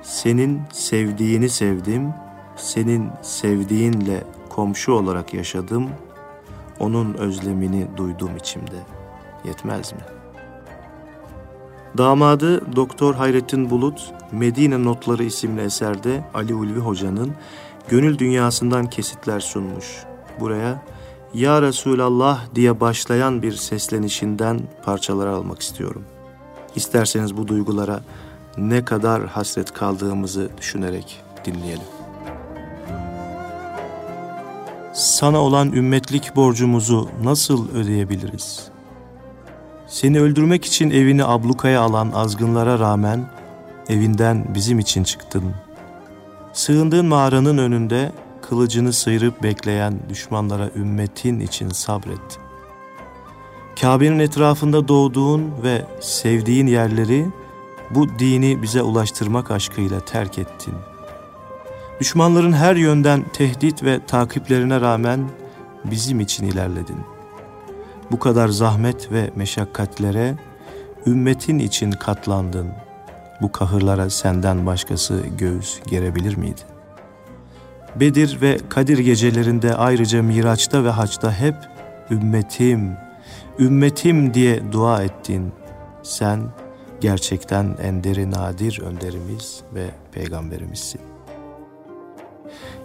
Senin 0.02 0.60
sevdiğini 0.72 1.48
sevdim. 1.48 2.14
Senin 2.56 3.10
sevdiğinle 3.22 4.24
komşu 4.48 4.92
olarak 4.92 5.34
yaşadım. 5.34 5.88
Onun 6.80 7.14
özlemini 7.14 7.88
duydum 7.96 8.30
içimde. 8.36 8.78
Yetmez 9.44 9.92
mi? 9.92 10.17
Damadı 11.96 12.77
Doktor 12.77 13.14
Hayrettin 13.14 13.70
Bulut, 13.70 14.12
Medine 14.33 14.85
Notları 14.85 15.24
isimli 15.24 15.61
eserde 15.61 16.24
Ali 16.35 16.55
Ulvi 16.55 16.79
Hoca'nın 16.79 17.33
gönül 17.88 18.18
dünyasından 18.18 18.87
kesitler 18.87 19.40
sunmuş. 19.40 20.05
Buraya 20.40 20.83
Ya 21.35 21.62
Resulallah 21.62 22.40
diye 22.55 22.81
başlayan 22.81 23.42
bir 23.42 23.53
seslenişinden 23.53 24.61
parçalar 24.85 25.27
almak 25.27 25.61
istiyorum. 25.61 26.05
İsterseniz 26.77 27.37
bu 27.37 27.48
duygulara 27.48 28.01
ne 28.57 28.85
kadar 28.85 29.27
hasret 29.27 29.72
kaldığımızı 29.72 30.51
düşünerek 30.59 31.20
dinleyelim. 31.44 31.87
Sana 34.94 35.40
olan 35.40 35.72
ümmetlik 35.72 36.37
borcumuzu 36.37 37.09
nasıl 37.22 37.74
ödeyebiliriz? 37.74 38.70
Seni 39.88 40.20
öldürmek 40.20 40.64
için 40.64 40.90
evini 40.90 41.24
ablukaya 41.24 41.81
alan 41.81 42.12
azgınlara 42.14 42.79
rağmen 42.79 43.31
evinden 43.88 44.46
bizim 44.55 44.79
için 44.79 45.05
çıktın. 45.05 45.55
Sığındığın 46.53 47.07
mağaranın 47.07 47.59
önünde 47.59 48.12
kılıcını 48.42 48.92
sıyırıp 48.92 49.42
bekleyen 49.42 49.98
düşmanlara 50.09 50.70
ümmetin 50.77 51.40
için 51.40 51.68
sabret. 51.68 52.38
Kabe'nin 53.81 54.18
etrafında 54.18 54.88
doğduğun 54.88 55.53
ve 55.62 55.85
sevdiğin 56.01 56.66
yerleri 56.66 57.27
bu 57.90 58.18
dini 58.18 58.62
bize 58.62 58.83
ulaştırmak 58.83 59.51
aşkıyla 59.51 60.01
terk 60.01 60.38
ettin. 60.38 60.74
Düşmanların 62.01 62.53
her 62.53 62.77
yönden 62.77 63.24
tehdit 63.33 63.83
ve 63.83 64.07
takiplerine 64.07 64.81
rağmen 64.81 65.29
bizim 65.85 66.20
için 66.20 66.46
ilerledin. 66.46 67.17
Bu 68.10 68.18
kadar 68.18 68.48
zahmet 68.48 69.12
ve 69.12 69.30
meşakkatlere 69.36 70.34
ümmetin 71.06 71.58
için 71.58 71.90
katlandın. 71.90 72.68
Bu 73.42 73.52
kahırlara 73.52 74.10
senden 74.10 74.66
başkası 74.66 75.22
göğüs 75.38 75.80
gerebilir 75.86 76.36
miydi? 76.36 76.60
Bedir 77.96 78.38
ve 78.40 78.58
Kadir 78.68 78.98
gecelerinde 78.98 79.74
ayrıca 79.74 80.22
Miraç'ta 80.22 80.84
ve 80.84 80.90
Haç'ta 80.90 81.32
hep 81.32 81.54
ümmetim, 82.10 82.96
ümmetim 83.58 84.34
diye 84.34 84.72
dua 84.72 85.02
ettin. 85.02 85.52
Sen 86.02 86.40
gerçekten 87.00 87.76
enderi 87.82 88.30
nadir 88.30 88.80
önderimiz 88.80 89.60
ve 89.74 89.90
peygamberimizsin. 90.12 91.00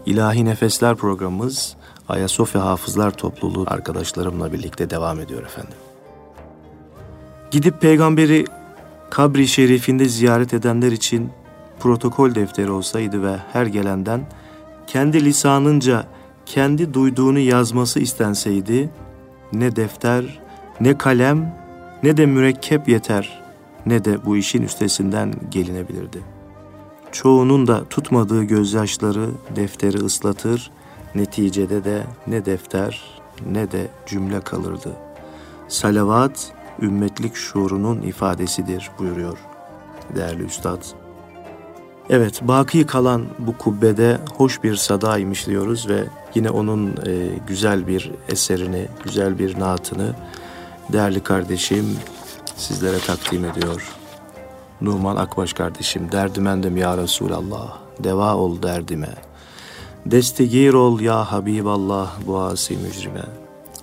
İlahi 0.06 0.46
Nefesler 0.46 0.96
programımız 0.96 1.76
Ayasofya 2.10 2.66
Hafızlar 2.66 3.12
Topluluğu 3.12 3.66
arkadaşlarımla 3.68 4.54
birlikte 4.54 4.90
devam 4.90 5.20
ediyor 5.20 5.44
efendim. 5.44 5.78
Gidip 7.52 7.82
peygamberi 7.82 8.46
kabri 9.10 9.48
şerifinde 9.48 10.06
ziyaret 10.06 10.54
edenler 10.54 10.92
için 10.92 11.30
protokol 11.80 12.36
defteri 12.36 12.72
olsaydı 12.72 13.24
ve 13.24 13.38
her 13.54 13.66
gelenden 13.66 14.22
kendi 14.88 15.26
lisanınca 15.26 16.06
kendi 16.46 16.94
duyduğunu 16.94 17.40
yazması 17.40 18.00
istenseydi 18.00 18.90
ne 19.54 19.76
defter, 19.76 20.40
ne 20.80 20.98
kalem, 20.98 21.56
ne 22.04 22.18
de 22.18 22.26
mürekkep 22.26 22.88
yeter, 22.90 23.44
ne 23.86 24.06
de 24.06 24.26
bu 24.26 24.38
işin 24.38 24.62
üstesinden 24.62 25.34
gelinebilirdi. 25.52 26.22
Çoğunun 27.12 27.68
da 27.68 27.86
tutmadığı 27.86 28.44
gözyaşları 28.44 29.30
defteri 29.56 29.98
ıslatır, 29.98 30.72
neticede 31.16 31.84
de 31.84 32.04
ne 32.28 32.46
defter 32.46 33.22
ne 33.52 33.72
de 33.72 33.88
cümle 34.06 34.42
kalırdı. 34.42 34.92
Salavat, 35.68 36.54
ümmetlik 36.82 37.36
şuurunun 37.36 38.02
ifadesidir 38.02 38.92
buyuruyor 39.00 39.38
değerli 40.16 40.44
üstad. 40.44 40.84
Evet, 42.10 42.42
baki 42.42 42.86
kalan 42.86 43.26
bu 43.40 43.58
kubbede 43.58 44.18
hoş 44.38 44.64
bir 44.64 44.76
sadaymış 44.76 45.48
diyoruz 45.48 45.90
ve 45.90 46.04
yine 46.36 46.50
onun 46.50 46.88
e, 46.88 47.30
güzel 47.48 47.88
bir 47.88 48.12
eserini, 48.30 48.88
güzel 49.04 49.40
bir 49.40 49.60
naatını 49.60 50.14
değerli 50.92 51.20
kardeşim 51.20 51.98
sizlere 52.56 53.00
takdim 53.00 53.46
ediyor. 53.46 53.94
Numan 54.82 55.16
Akbaş 55.16 55.54
kardeşim, 55.54 56.12
derdimendim 56.12 56.78
ya 56.78 56.98
Resulallah, 56.98 57.78
deva 58.00 58.36
ol 58.36 58.62
derdime. 58.62 59.16
Destegir 60.06 60.74
ol 60.74 61.00
ya 61.00 61.32
Habiballah 61.32 62.12
bu 62.28 62.40
asi 62.40 62.78
mücrime. 62.78 63.24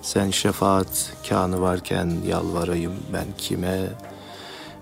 Sen 0.01 0.29
şefaat 0.31 1.13
kanı 1.29 1.61
varken 1.61 2.11
yalvarayım 2.27 2.93
ben 3.13 3.25
kime? 3.37 3.79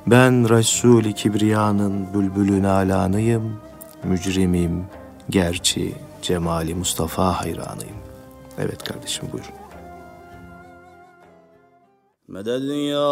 Ben 0.07 0.49
Resul-i 0.49 1.13
Kibriya'nın 1.13 2.13
bülbülün 2.13 2.63
alanıyım, 2.63 3.61
mücrimim, 4.03 4.85
gerçi 5.29 5.95
cemali 6.21 6.75
Mustafa 6.75 7.39
hayranıyım. 7.39 7.97
Evet 8.57 8.83
kardeşim 8.83 9.29
buyurun. 9.31 9.53
Meded 12.27 12.63
ya 12.89 13.09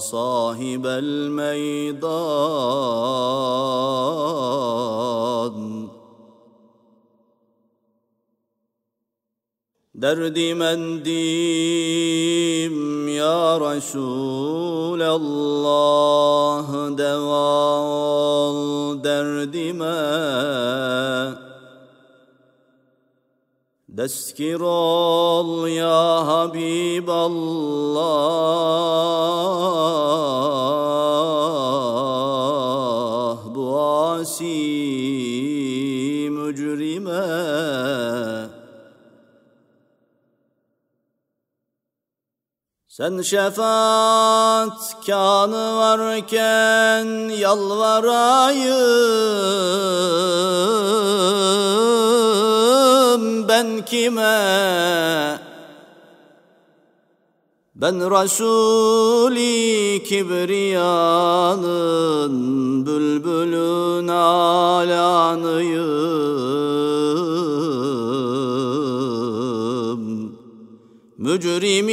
sahibel 0.00 1.30
meydan 1.30 2.04
Derdimendim 9.94 11.14
ya 13.08 13.58
Resulallah 13.62 14.58
Deva 16.98 17.78
ol 17.86 18.98
derdime 18.98 19.94
Deskir 23.96 24.58
ol 24.60 25.68
ya 25.68 26.26
Habiballah 26.26 27.14
Bu 33.54 33.80
asi 33.80 34.58
mücrime. 36.30 37.22
Sen 42.88 43.22
şefaat 43.22 45.06
kanı 45.06 45.76
varken 45.76 47.28
yalvarayım 47.28 48.74
ben 53.54 53.70
kime? 53.84 55.38
Ben 57.74 57.96
Resul-i 58.10 60.02
Kibriya'nın 60.04 61.54
bülbülün 62.86 64.08
alanıyım. 64.08 65.54
mücrimim 71.18 71.84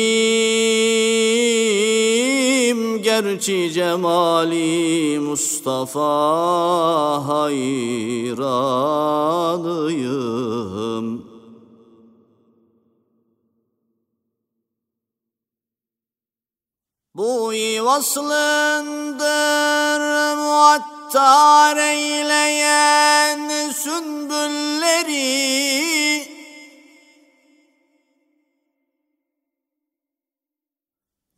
gerçi 3.02 3.72
cemali 3.74 5.20
Mustafa 5.20 6.12
hayranıyım 7.28 8.52
Bu 17.16 17.52
vaslındır 17.86 19.22
muattar 20.36 21.78
eyleyen 21.78 23.72
sünbülleri 23.72 25.32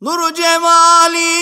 Nur 0.00 0.34
cemalinden 0.34 1.38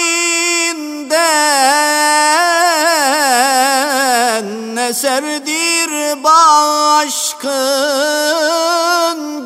eserdir 4.77 6.25
aşkın 6.99 7.87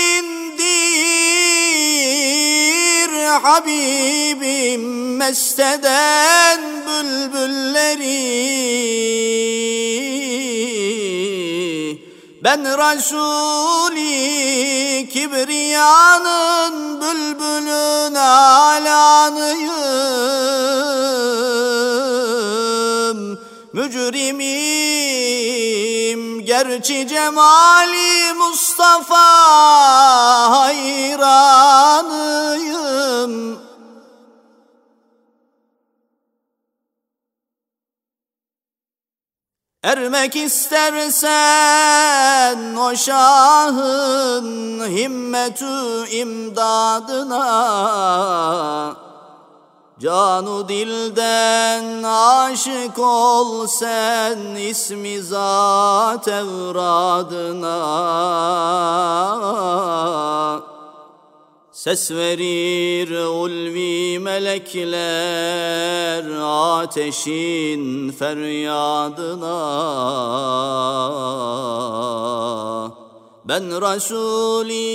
Habibim 3.42 5.16
mesteden 5.16 6.60
bülbülleri. 6.86 8.28
Ben 12.44 12.64
Resulü 12.64 13.98
Kibriyanın 15.08 17.00
bülbülün 17.00 18.14
alanıyım 18.14 19.78
gerçi 26.62 27.08
cemali 27.08 28.32
Mustafa 28.34 29.26
hayranıyım. 30.50 31.58
Ermek 39.82 40.36
istersen 40.36 41.26
o 42.76 42.96
şahın 42.96 44.46
himmetü 44.96 46.08
imdadına 46.10 47.48
Canu 50.00 50.68
dilden 50.68 52.02
aşık 52.02 52.98
ol 52.98 53.66
sen 53.66 54.54
ismi 54.54 55.22
zat 55.22 56.28
evradına. 56.28 57.78
Ses 61.72 62.10
verir 62.10 63.10
ulvi 63.10 64.18
melekler 64.18 66.24
ateşin 66.80 68.10
feryadına. 68.10 69.58
Ben 73.44 73.70
Resulü 73.70 74.88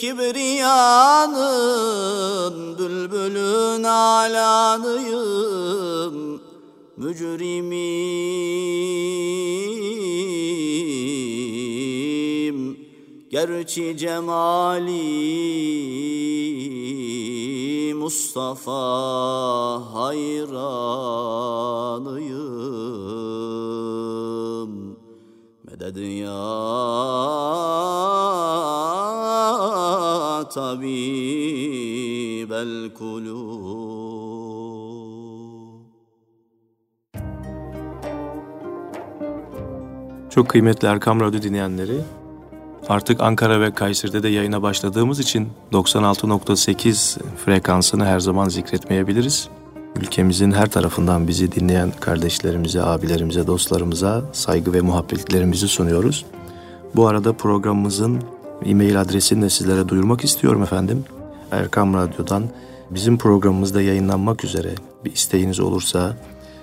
kibriyanın 0.00 1.34
bülbülün 2.78 3.84
alanıyım 3.84 5.30
mücrimim 6.96 7.80
gerçi 13.30 13.96
cemali 13.96 15.00
Mustafa 17.94 18.82
hayranıyım 19.94 20.90
ya 25.80 25.88
tabibel 30.54 32.14
kulub 32.94 33.90
Çok 40.30 40.48
kıymetli 40.48 40.88
Erkam 40.88 41.20
Radyo 41.20 41.42
dinleyenleri, 41.42 42.00
artık 42.88 43.20
Ankara 43.20 43.60
ve 43.60 43.74
Kayseri'de 43.74 44.22
de 44.22 44.28
yayına 44.28 44.62
başladığımız 44.62 45.20
için 45.20 45.48
96.8 45.72 47.18
frekansını 47.44 48.04
her 48.04 48.20
zaman 48.20 48.48
zikretmeyebiliriz. 48.48 49.48
Ülkemizin 50.00 50.52
her 50.52 50.70
tarafından 50.70 51.28
bizi 51.28 51.52
dinleyen 51.52 51.92
kardeşlerimize, 52.00 52.82
abilerimize, 52.82 53.46
dostlarımıza 53.46 54.22
saygı 54.32 54.72
ve 54.72 54.80
muhabbetlerimizi 54.80 55.68
sunuyoruz. 55.68 56.24
Bu 56.96 57.06
arada 57.06 57.32
programımızın 57.32 58.22
e-mail 58.64 59.00
adresini 59.00 59.42
de 59.42 59.50
sizlere 59.50 59.88
duyurmak 59.88 60.24
istiyorum 60.24 60.62
efendim. 60.62 61.04
Erkam 61.50 61.94
Radyo'dan 61.94 62.44
bizim 62.90 63.18
programımızda 63.18 63.82
yayınlanmak 63.82 64.44
üzere 64.44 64.70
bir 65.04 65.12
isteğiniz 65.12 65.60
olursa 65.60 66.16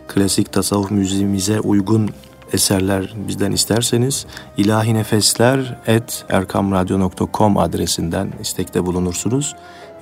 klasik 0.07 0.53
tasavvuf 0.53 0.91
müziğimize 0.91 1.59
uygun 1.59 2.09
eserler 2.53 3.13
bizden 3.27 3.51
isterseniz 3.51 4.25
ilahinefesler@erkamradyo.com 4.57 7.57
adresinden 7.57 8.33
istekte 8.41 8.85
bulunursunuz 8.85 9.55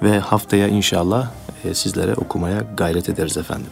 ve 0.03 0.19
haftaya 0.19 0.67
inşallah 0.67 1.31
e, 1.63 1.73
sizlere 1.73 2.13
okumaya 2.13 2.63
gayret 2.77 3.09
ederiz 3.09 3.37
efendim. 3.37 3.71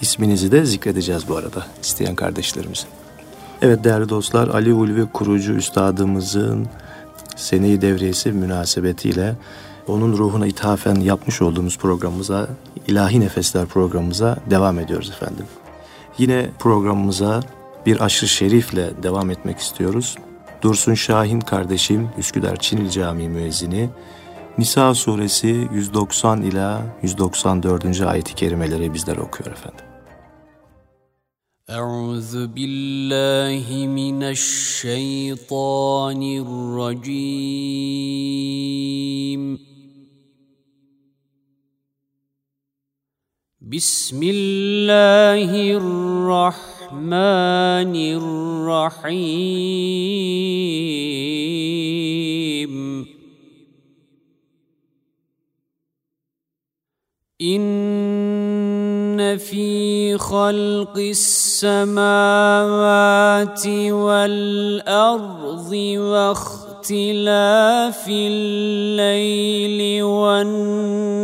İsminizi 0.00 0.52
de 0.52 0.64
zikredeceğiz 0.64 1.28
bu 1.28 1.36
arada 1.36 1.66
isteyen 1.82 2.14
kardeşlerimizin. 2.14 2.88
Evet 3.62 3.84
değerli 3.84 4.08
dostlar 4.08 4.48
Ali 4.48 4.72
Ulvi 4.72 5.06
kurucu 5.06 5.52
üstadımızın 5.52 6.68
seneyi 7.36 7.80
devriyesi 7.80 8.32
münasebetiyle 8.32 9.34
onun 9.88 10.12
ruhuna 10.12 10.46
ithafen 10.46 10.94
yapmış 10.94 11.42
olduğumuz 11.42 11.78
programımıza, 11.78 12.48
İlahi 12.88 13.20
Nefesler 13.20 13.66
programımıza 13.66 14.36
devam 14.50 14.78
ediyoruz 14.78 15.10
efendim. 15.10 15.46
Yine 16.18 16.50
programımıza 16.58 17.40
bir 17.86 18.00
aşırı 18.00 18.28
şerifle 18.28 18.90
devam 19.02 19.30
etmek 19.30 19.58
istiyoruz. 19.58 20.16
Dursun 20.62 20.94
Şahin 20.94 21.40
kardeşim 21.40 22.08
Üsküdar 22.18 22.56
Çinil 22.56 22.90
Camii 22.90 23.28
müezzini 23.28 23.90
Nisa 24.57 24.93
suresi 24.95 25.67
190 25.71 26.43
ila 26.43 26.81
194. 27.03 28.07
ayet-i 28.07 28.35
kerimeleri 28.35 28.93
bizlere 28.93 29.21
okuyor 29.21 29.51
efendim. 29.51 29.85
أعوذ 31.69 32.47
بالله 32.55 33.67
من 33.99 34.23
الشيطان 34.23 36.21
الرجيم 36.43 37.87
بسم 43.61 44.19
الله 44.23 45.51
الرحمن 45.81 47.07
الرحيم 48.19 49.37
إن 57.42 59.38
في 59.38 60.18
خلق 60.18 60.96
السماوات 60.96 62.06
والأرض 63.90 65.72
واختلاف 65.96 67.28
الليل 68.08 70.02
والنهار 70.02 71.20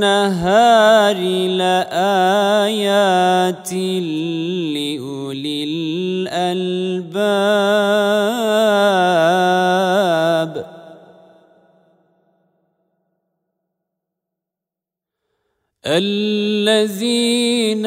لآيات 1.56 2.92
لأولي 4.74 5.64
الألباب. 5.64 7.28
الذين 16.88 17.84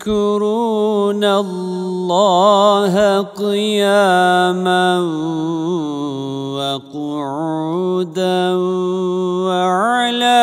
يذكرون 0.00 1.24
الله 1.24 3.20
قياما 3.20 5.00
وقعودا 6.56 8.56
وعلى 9.44 10.40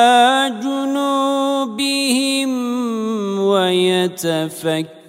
جنوبهم 0.61 2.51
ويتفكرون. 3.39 4.99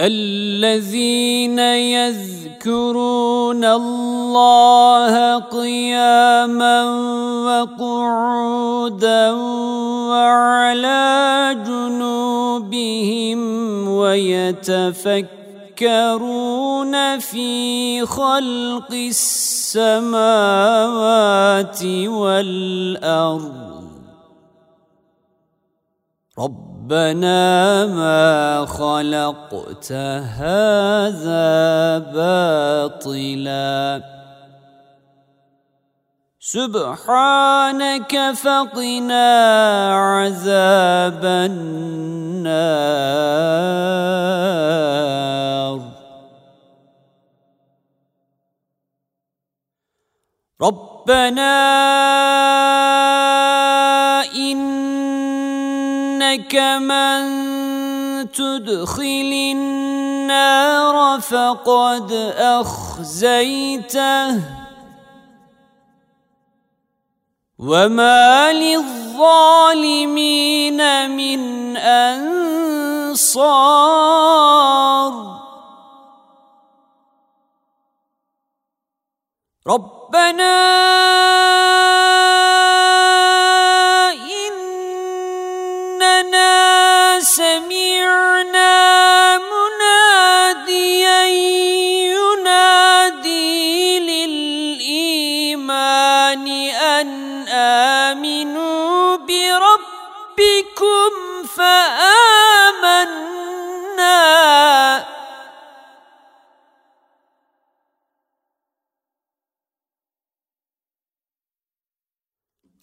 الذين 0.00 1.58
يذكرون 1.58 3.64
الله 3.64 5.38
قياما 5.38 6.84
وقعودا 7.44 9.30
وعلى 10.10 11.56
جنوبهم 11.66 13.40
ويتفكرون 13.88 15.28
في 17.18 18.06
خلق 18.06 18.92
السماوات 18.92 20.24
والأرض 22.06 23.79
ربنا 26.40 27.86
ما 27.86 28.66
خلقت 28.66 29.92
هذا 29.92 31.98
باطلا. 31.98 34.02
سبحانك 36.40 38.32
فقنا 38.32 39.30
عذاب 39.94 41.24
النار. 41.24 42.60
ربنا 50.60 51.70
إنك 56.20 56.52
من 56.84 57.24
تدخل 58.32 59.32
النار 59.56 61.20
فقد 61.20 62.12
أخزيته. 62.36 64.40
وما 67.58 68.52
للظالمين 68.52 69.10
من 71.10 71.76
أنصار. 71.76 73.50
ربنا 79.66 81.39
سمعنا 87.30 88.74
مناديا 89.38 91.22
ينادي 92.10 93.60
للإيمان 94.90 95.66
أن 96.98 97.08
آمنوا 97.48 99.16
بربكم 99.16 101.12
فآمنا. 101.56 102.90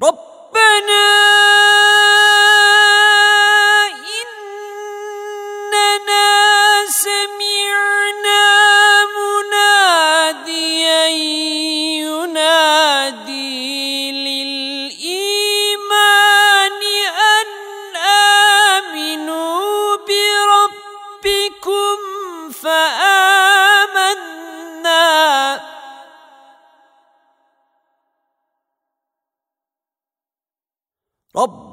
ربنا 0.02 1.27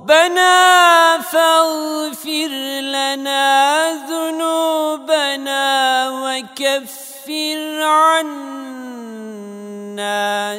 ربنا 0.05 1.25
فاغفر 1.33 2.53
لنا 2.93 3.91
ذنوبنا 4.05 5.65
وكفر 6.11 7.83
عنا 7.83 8.61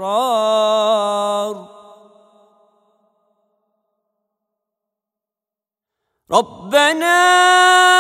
ربنا 6.32 7.95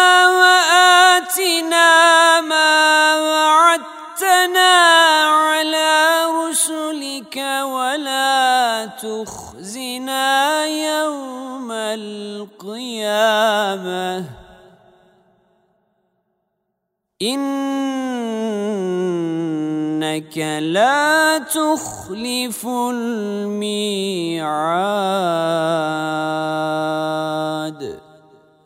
ولا 7.66 8.86
تخزنا 8.86 10.66
يوم 10.66 11.72
القيامة. 11.72 12.66
إنك 17.22 17.46
لا 20.62 21.38
تخلف 21.38 22.68
الميعاد. 22.68 24.46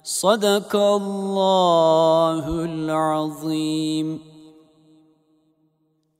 صدق 0.03 0.75
الله 0.75 2.49
العظيم. 2.49 4.28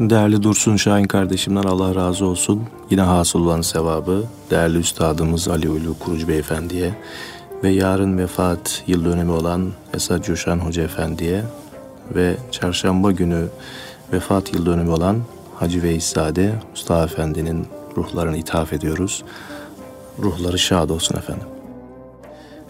Değerli 0.00 0.42
Dursun 0.42 0.76
Şahin 0.76 1.04
kardeşimden 1.04 1.62
Allah 1.62 1.94
razı 1.94 2.26
olsun. 2.26 2.62
Yine 2.90 3.00
hasıl 3.00 3.40
olan 3.40 3.60
sevabı 3.60 4.24
değerli 4.50 4.78
üstadımız 4.78 5.48
Ali 5.48 5.70
Ulu 5.70 5.98
Kurucu 5.98 6.28
Beyefendi'ye 6.28 6.94
ve 7.64 7.68
yarın 7.68 8.18
vefat 8.18 8.82
yıl 8.86 9.04
dönemi 9.04 9.30
olan 9.30 9.72
Esad 9.94 10.24
Coşan 10.24 10.58
Hoca 10.58 10.82
Efendi'ye 10.82 11.42
ve 12.14 12.36
çarşamba 12.50 13.12
günü 13.12 13.48
vefat 14.12 14.54
yıl 14.54 14.66
dönümü 14.66 14.90
olan 14.90 15.16
Hacı 15.54 15.82
Veysade 15.82 16.52
Mustafa 16.70 17.04
Efendi'nin 17.04 17.66
ruhlarını 17.96 18.36
ithaf 18.36 18.72
ediyoruz. 18.72 19.24
Ruhları 20.18 20.58
şad 20.58 20.88
olsun 20.88 21.16
efendim. 21.16 21.46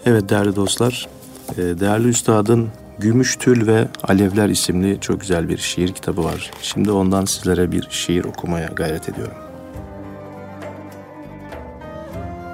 Evet 0.06 0.28
değerli 0.28 0.56
dostlar, 0.56 1.08
e, 1.56 1.56
değerli 1.56 2.08
üstadın 2.08 2.68
Gümüş 3.00 3.36
Tül 3.36 3.66
ve 3.66 3.88
Alevler 4.08 4.48
isimli 4.48 5.00
çok 5.00 5.20
güzel 5.20 5.48
bir 5.48 5.58
şiir 5.58 5.92
kitabı 5.92 6.24
var. 6.24 6.50
Şimdi 6.62 6.90
ondan 6.90 7.24
sizlere 7.24 7.72
bir 7.72 7.86
şiir 7.90 8.24
okumaya 8.24 8.66
gayret 8.66 9.08
ediyorum. 9.08 9.36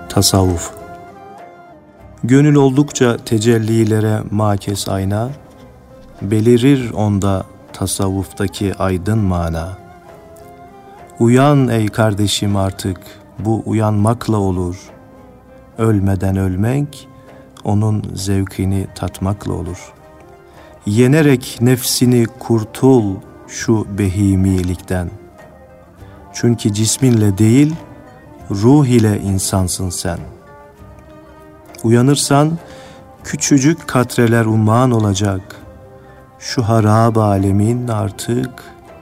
Tasavvuf 0.09 0.71
Gönül 2.25 2.55
oldukça 2.55 3.17
tecellilere 3.17 4.19
makes 4.31 4.89
ayna, 4.89 5.31
Belirir 6.23 6.91
onda 6.91 7.47
tasavvuftaki 7.73 8.75
aydın 8.75 9.19
mana. 9.19 9.79
Uyan 11.19 11.69
ey 11.69 11.89
kardeşim 11.89 12.57
artık, 12.57 13.01
bu 13.39 13.63
uyanmakla 13.67 14.37
olur. 14.37 14.77
Ölmeden 15.79 16.37
ölmek, 16.37 17.09
onun 17.65 18.05
zevkini 18.15 18.87
tatmakla 18.95 19.53
olur. 19.53 19.93
Yenerek 20.87 21.59
nefsini 21.61 22.27
kurtul 22.39 23.15
şu 23.49 23.87
behimilikten. 23.99 25.11
Çünkü 26.33 26.73
cisminle 26.73 27.39
değil, 27.39 27.75
ruh 28.51 28.87
ile 28.87 29.21
insansın 29.21 29.91
sen. 29.91 30.19
Uyanırsan, 31.85 32.59
küçücük 33.25 33.89
katreler 33.89 34.45
umman 34.45 34.91
olacak. 34.91 35.57
Şu 36.39 36.63
harab 36.63 37.17
alemin 37.17 37.89
artık 37.89 38.51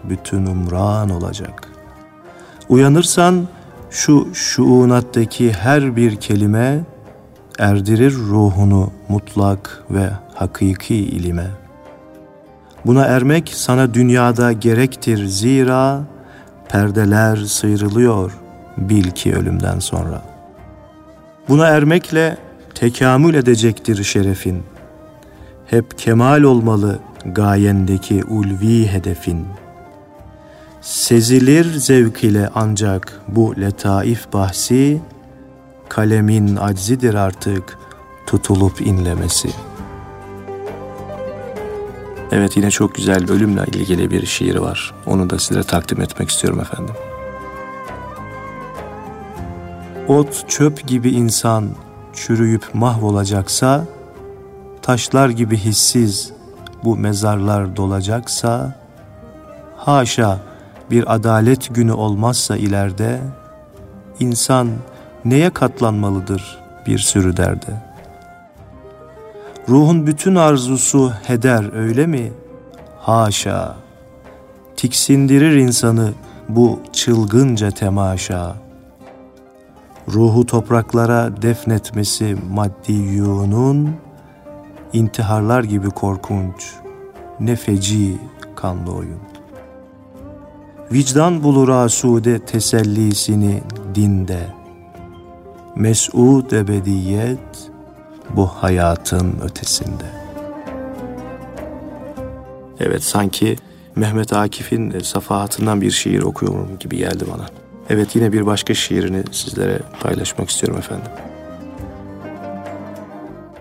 bütün 0.04 0.46
umran 0.46 1.10
olacak. 1.10 1.68
Uyanırsan, 2.68 3.48
şu 3.90 4.34
şuunattaki 4.34 5.52
her 5.52 5.96
bir 5.96 6.16
kelime 6.16 6.80
erdirir 7.58 8.14
ruhunu 8.14 8.90
mutlak 9.08 9.84
ve 9.90 10.10
hakiki 10.34 10.94
ilime. 10.94 11.61
Buna 12.86 13.04
ermek 13.04 13.52
sana 13.54 13.94
dünyada 13.94 14.52
gerektir 14.52 15.26
zira 15.26 16.00
perdeler 16.68 17.36
sıyrılıyor 17.36 18.32
bil 18.76 19.10
ki 19.10 19.34
ölümden 19.34 19.78
sonra. 19.78 20.22
Buna 21.48 21.66
ermekle 21.66 22.36
tekamül 22.74 23.34
edecektir 23.34 24.04
şerefin. 24.04 24.62
Hep 25.66 25.98
kemal 25.98 26.42
olmalı 26.42 26.98
gayendeki 27.26 28.24
ulvi 28.24 28.86
hedefin. 28.86 29.46
Sezilir 30.80 31.74
zevk 31.74 32.24
ile 32.24 32.50
ancak 32.54 33.20
bu 33.28 33.60
letaif 33.60 34.32
bahsi, 34.32 35.00
kalemin 35.88 36.56
aczidir 36.56 37.14
artık 37.14 37.78
tutulup 38.26 38.80
inlemesi. 38.80 39.48
Evet 42.32 42.56
yine 42.56 42.70
çok 42.70 42.94
güzel 42.94 43.28
bölümle 43.28 43.64
ilgili 43.66 44.10
bir 44.10 44.26
şiir 44.26 44.56
var. 44.56 44.94
Onu 45.06 45.30
da 45.30 45.38
size 45.38 45.62
takdim 45.62 46.00
etmek 46.00 46.30
istiyorum 46.30 46.60
efendim. 46.60 46.94
Ot 50.08 50.48
çöp 50.48 50.86
gibi 50.86 51.10
insan 51.10 51.68
çürüyüp 52.12 52.74
mahvolacaksa, 52.74 53.84
taşlar 54.82 55.28
gibi 55.28 55.56
hissiz 55.56 56.32
bu 56.84 56.96
mezarlar 56.96 57.76
dolacaksa, 57.76 58.74
haşa 59.76 60.38
bir 60.90 61.14
adalet 61.14 61.74
günü 61.74 61.92
olmazsa 61.92 62.56
ileride, 62.56 63.20
insan 64.20 64.68
neye 65.24 65.50
katlanmalıdır 65.50 66.58
bir 66.86 66.98
sürü 66.98 67.36
derde? 67.36 67.91
Ruhun 69.68 70.06
bütün 70.06 70.34
arzusu 70.34 71.12
heder 71.22 71.72
öyle 71.76 72.06
mi? 72.06 72.32
Haşa! 72.98 73.76
Tiksindirir 74.76 75.56
insanı 75.56 76.12
bu 76.48 76.80
çılgınca 76.92 77.70
temaşa. 77.70 78.56
Ruhu 80.08 80.46
topraklara 80.46 81.42
defnetmesi 81.42 82.36
maddi 82.50 82.92
yuğunun, 82.92 83.90
intiharlar 84.92 85.64
gibi 85.64 85.90
korkunç, 85.90 86.74
ne 87.40 87.56
feci 87.56 88.18
kanlı 88.56 88.92
oyun. 88.92 89.20
Vicdan 90.92 91.42
bulur 91.42 91.68
asude 91.68 92.38
tesellisini 92.38 93.62
dinde. 93.94 94.46
Mes'ud 95.76 96.50
ebediyet 96.50 97.71
bu 98.36 98.46
hayatın 98.46 99.34
ötesinde. 99.44 100.04
Evet 102.80 103.02
sanki 103.02 103.56
Mehmet 103.96 104.32
Akif'in 104.32 104.98
safahatından 105.00 105.80
bir 105.80 105.90
şiir 105.90 106.22
okuyorum 106.22 106.68
gibi 106.80 106.96
geldi 106.96 107.24
bana. 107.34 107.46
Evet 107.90 108.16
yine 108.16 108.32
bir 108.32 108.46
başka 108.46 108.74
şiirini 108.74 109.24
sizlere 109.32 109.78
paylaşmak 110.00 110.50
istiyorum 110.50 110.78
efendim. 110.78 111.12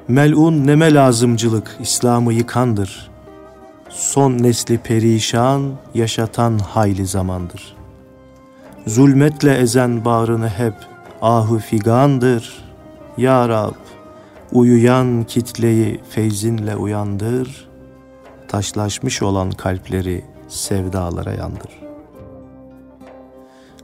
Melun 0.08 0.68
neme 0.68 0.94
lazımcılık 0.94 1.78
İslam'ı 1.80 2.34
yıkandır. 2.34 3.12
Son 3.90 4.32
nesli 4.32 4.78
perişan 4.78 5.72
yaşatan 5.94 6.60
hayli 6.60 7.08
zamandır. 7.08 7.76
Zulmetle 8.88 9.58
ezen 9.58 10.06
bağrını 10.06 10.50
hep 10.50 10.74
ahu 11.22 11.60
figandır. 11.60 12.64
Ya 13.18 13.50
Rab 13.50 13.81
uyuyan 14.52 15.24
kitleyi 15.24 16.00
feyzinle 16.10 16.76
uyandır. 16.76 17.70
Taşlaşmış 18.48 19.22
olan 19.22 19.52
kalpleri 19.52 20.26
sevdalara 20.48 21.34
yandır. 21.34 21.82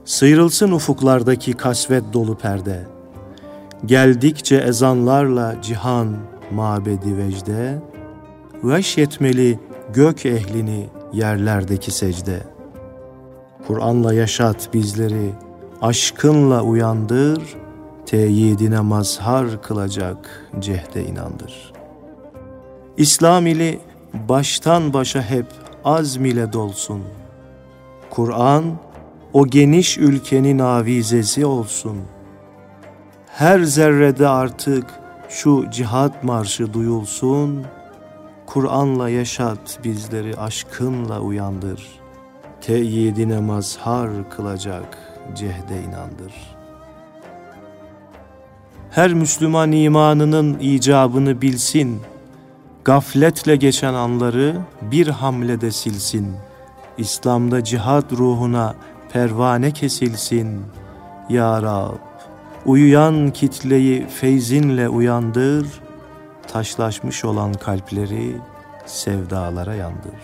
Sıyrılsın 0.04 0.72
ufuklardaki 0.72 1.52
kasvet 1.52 2.04
dolu 2.12 2.38
perde. 2.38 2.86
Geldikçe 3.86 4.56
ezanlarla 4.56 5.62
cihan 5.62 6.16
mabedi 6.52 7.16
vecde, 7.16 7.78
Veş 8.64 8.98
yetmeli 8.98 9.58
gök 9.92 10.26
ehlini 10.26 10.88
yerlerdeki 11.12 11.90
secde. 11.90 12.42
Kur'an'la 13.66 14.14
yaşat 14.14 14.74
bizleri, 14.74 15.30
aşkınla 15.82 16.62
uyandır, 16.62 17.42
teyidine 18.08 18.80
mazhar 18.80 19.62
kılacak 19.62 20.50
cehde 20.58 21.06
inandır. 21.06 21.72
İslam 22.96 23.46
ili 23.46 23.80
baştan 24.28 24.92
başa 24.92 25.22
hep 25.22 25.46
azm 25.84 26.24
ile 26.24 26.52
dolsun. 26.52 27.02
Kur'an 28.10 28.64
o 29.32 29.46
geniş 29.46 29.98
ülkenin 29.98 30.58
avizesi 30.58 31.46
olsun. 31.46 31.98
Her 33.26 33.60
zerrede 33.60 34.28
artık 34.28 34.84
şu 35.28 35.70
cihat 35.70 36.24
marşı 36.24 36.72
duyulsun. 36.72 37.66
Kur'an'la 38.46 39.08
yaşat 39.08 39.78
bizleri 39.84 40.36
aşkınla 40.36 41.20
uyandır. 41.20 41.86
Teyidine 42.60 43.40
mazhar 43.40 44.30
kılacak 44.30 44.98
cehde 45.34 45.82
inandır. 45.82 46.57
Her 48.98 49.14
Müslüman 49.14 49.72
imanının 49.72 50.58
icabını 50.58 51.42
bilsin. 51.42 52.00
Gafletle 52.84 53.56
geçen 53.56 53.94
anları 53.94 54.56
bir 54.82 55.06
hamlede 55.06 55.70
silsin. 55.70 56.36
İslam'da 56.96 57.64
cihat 57.64 58.12
ruhuna 58.12 58.74
pervane 59.12 59.70
kesilsin. 59.70 60.62
Ya 61.28 61.62
Rab, 61.62 61.98
uyuyan 62.66 63.30
kitleyi 63.30 64.06
feyzinle 64.06 64.88
uyandır, 64.88 65.66
taşlaşmış 66.52 67.24
olan 67.24 67.52
kalpleri 67.52 68.36
sevdalara 68.86 69.74
yandır. 69.74 70.20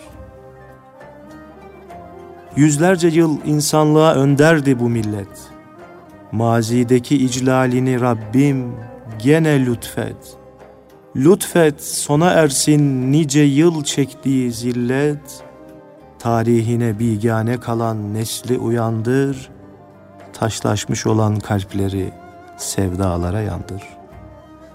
Yüzlerce 2.55 3.07
yıl 3.07 3.37
insanlığa 3.45 4.13
önderdi 4.13 4.79
bu 4.79 4.89
millet. 4.89 5.54
Mazideki 6.31 7.17
iclalini 7.17 8.01
Rabbim 8.01 8.73
gene 9.23 9.65
lütfet. 9.65 10.37
Lütfet 11.15 11.83
sona 11.83 12.29
ersin 12.29 13.11
nice 13.11 13.41
yıl 13.41 13.83
çektiği 13.83 14.51
zillet, 14.51 15.43
tarihine 16.19 16.99
bigane 16.99 17.59
kalan 17.59 18.13
nesli 18.13 18.57
uyandır, 18.57 19.49
taşlaşmış 20.33 21.05
olan 21.05 21.39
kalpleri 21.39 22.13
sevdalara 22.57 23.41
yandır. 23.41 23.83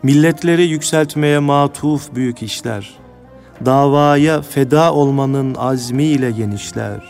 Milletleri 0.03 0.63
yükseltmeye 0.63 1.39
matuf 1.39 2.15
büyük 2.15 2.43
işler, 2.43 2.95
davaya 3.65 4.43
feda 4.43 4.95
olmanın 4.95 5.55
azmiyle 5.55 6.31
genişler. 6.31 7.01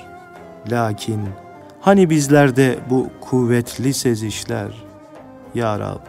Lakin 0.70 1.20
hani 1.80 2.10
bizlerde 2.10 2.78
bu 2.90 3.10
kuvvetli 3.20 3.94
sezişler? 3.94 4.84
Ya 5.54 5.78
Rab, 5.78 6.00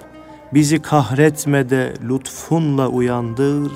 bizi 0.53 0.81
kahretme 0.81 1.69
de 1.69 1.93
lütfunla 2.09 2.87
uyandır, 2.87 3.71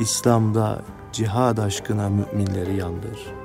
İslam'da 0.00 0.82
cihad 1.12 1.58
aşkına 1.58 2.08
müminleri 2.08 2.76
yandır.'' 2.76 3.40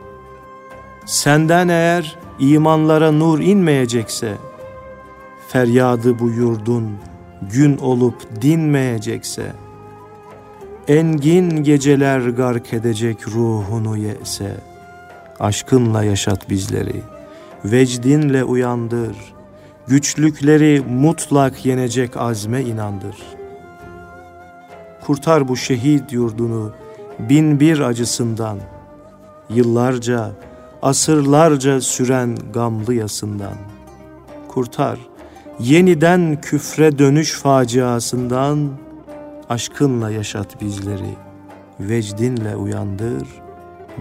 Senden 1.05 1.67
eğer 1.67 2.15
imanlara 2.39 3.11
nur 3.11 3.39
inmeyecekse, 3.39 4.34
feryadı 5.47 6.19
bu 6.19 6.30
yurdun 6.30 6.97
gün 7.41 7.78
olup 7.78 8.41
dinmeyecekse, 8.41 9.51
engin 10.88 11.63
geceler 11.63 12.19
gark 12.19 12.73
edecek 12.73 13.28
ruhunu 13.28 13.97
yese, 13.97 14.51
aşkınla 15.39 16.03
yaşat 16.03 16.49
bizleri, 16.49 17.01
vecdinle 17.72 18.43
uyandır, 18.43 19.18
güçlükleri 19.88 20.84
mutlak 20.89 21.66
yenecek 21.66 22.18
azme 22.18 22.61
inandır. 22.61 23.16
Kurtar 25.05 25.47
bu 25.47 25.55
şehit 25.57 26.13
yurdunu 26.13 26.72
bin 27.20 27.59
bir 27.59 27.80
acısından, 27.80 28.57
yıllarca, 29.49 30.32
asırlarca 30.82 31.82
süren 31.82 32.38
gamlı 32.53 32.93
yasından. 32.93 33.55
Kurtar, 34.47 34.99
yeniden 35.59 36.41
küfre 36.41 36.99
dönüş 36.99 37.34
faciasından, 37.34 38.70
aşkınla 39.49 40.11
yaşat 40.11 40.61
bizleri, 40.61 41.16
vecdinle 41.80 42.55
uyandır, 42.55 43.28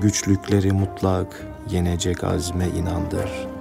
güçlükleri 0.03 0.73
mutlak 0.73 1.47
yenecek 1.71 2.25
azme 2.25 2.69
inandır. 2.69 3.54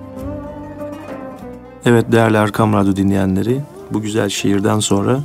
Evet 1.86 2.06
değerli 2.12 2.38
Erkam 2.38 2.74
Radyo 2.74 2.96
dinleyenleri, 2.96 3.62
bu 3.92 4.02
güzel 4.02 4.30
şiirden 4.30 4.80
sonra 4.80 5.20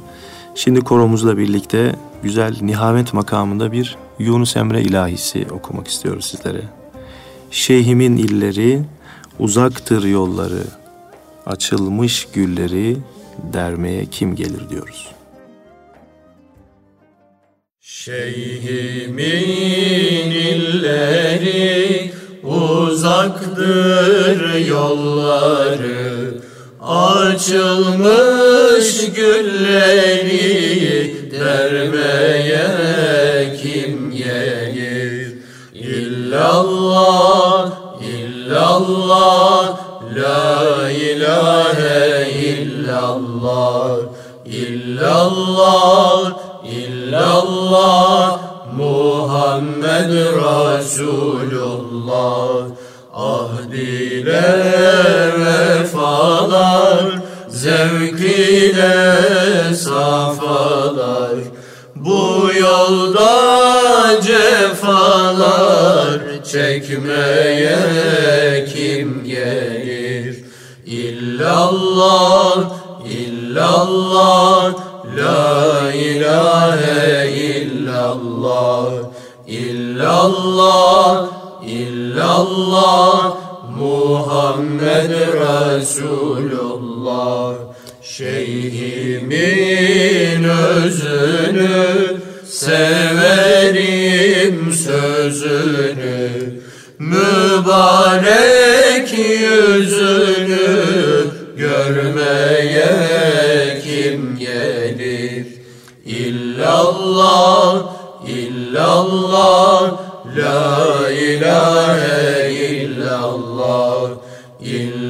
şimdi 0.55 0.81
koromuzla 0.81 1.39
birlikte 1.39 1.95
güzel 2.23 2.57
nihamet 2.63 3.15
makamında 3.15 3.73
bir 3.73 3.97
Yunus 4.19 4.57
Emre 4.57 4.83
ilahisi 4.83 5.47
okumak 5.51 5.89
istiyoruz 5.89 6.25
sizlere. 6.25 6.63
Şeyhimin 7.51 8.17
illeri, 8.17 8.83
uzaktır 9.39 10.05
yolları, 10.05 10.63
açılmış 11.47 12.29
gülleri 12.35 12.97
dermeye 13.53 14.07
kim 14.07 14.35
gelir 14.35 14.71
diyoruz. 14.71 15.09
Şeyhimin 17.81 19.21
illeri 20.31 22.13
uzaktır 22.43 23.27
yolları 24.67 26.08
Açılmış 26.89 28.09
gülleri 29.17 30.39
dermeye 31.31 32.67
kim 33.63 34.11
gelir? 34.11 35.35
İllallah, 35.75 37.71
illallah, 38.01 39.79
la 40.17 40.91
ilahe 40.91 42.31
illallah. 42.31 43.97
İllallah, 44.47 46.33
illallah 46.65 48.41
Muhammed 48.77 50.13
Resulullah. 50.73 51.59
Ahd 53.15 53.73
ile 56.89 57.19
vefalar 57.19 57.29
Zevk 57.49 58.21
safalar 59.77 61.39
Bu 61.95 62.51
yolda 62.61 64.21
cefalar 64.23 66.21
Çekmeye 66.53 67.79
kim 68.75 69.25
gelir? 69.25 70.45
İllallah, 70.87 72.71
illallah 73.11 74.75
La 75.17 75.93
ilahe 75.93 77.31
illallah. 77.31 78.91
İllallah 79.47 81.27
illallah 81.67 83.48
Muhammed 84.09 85.13
Resulullah. 85.81 86.89
Şeyhimin 88.03 89.35
özünü 90.45 91.87
severim 92.45 93.93
sözünü. 94.73 96.31
Mübarek 96.99 97.99
yüzünü 99.19 100.71
görmeye 101.57 102.89
kim 103.85 104.39
gelir? 104.39 105.47
İllallah, 106.07 107.83
illallah 108.29 109.99
La 110.37 111.11
ilahe 111.11 112.18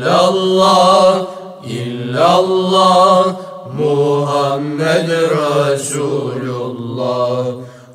İllallah 0.09 1.26
illallah 1.68 3.36
Muhammed 3.78 5.09
Resulullah. 5.68 7.44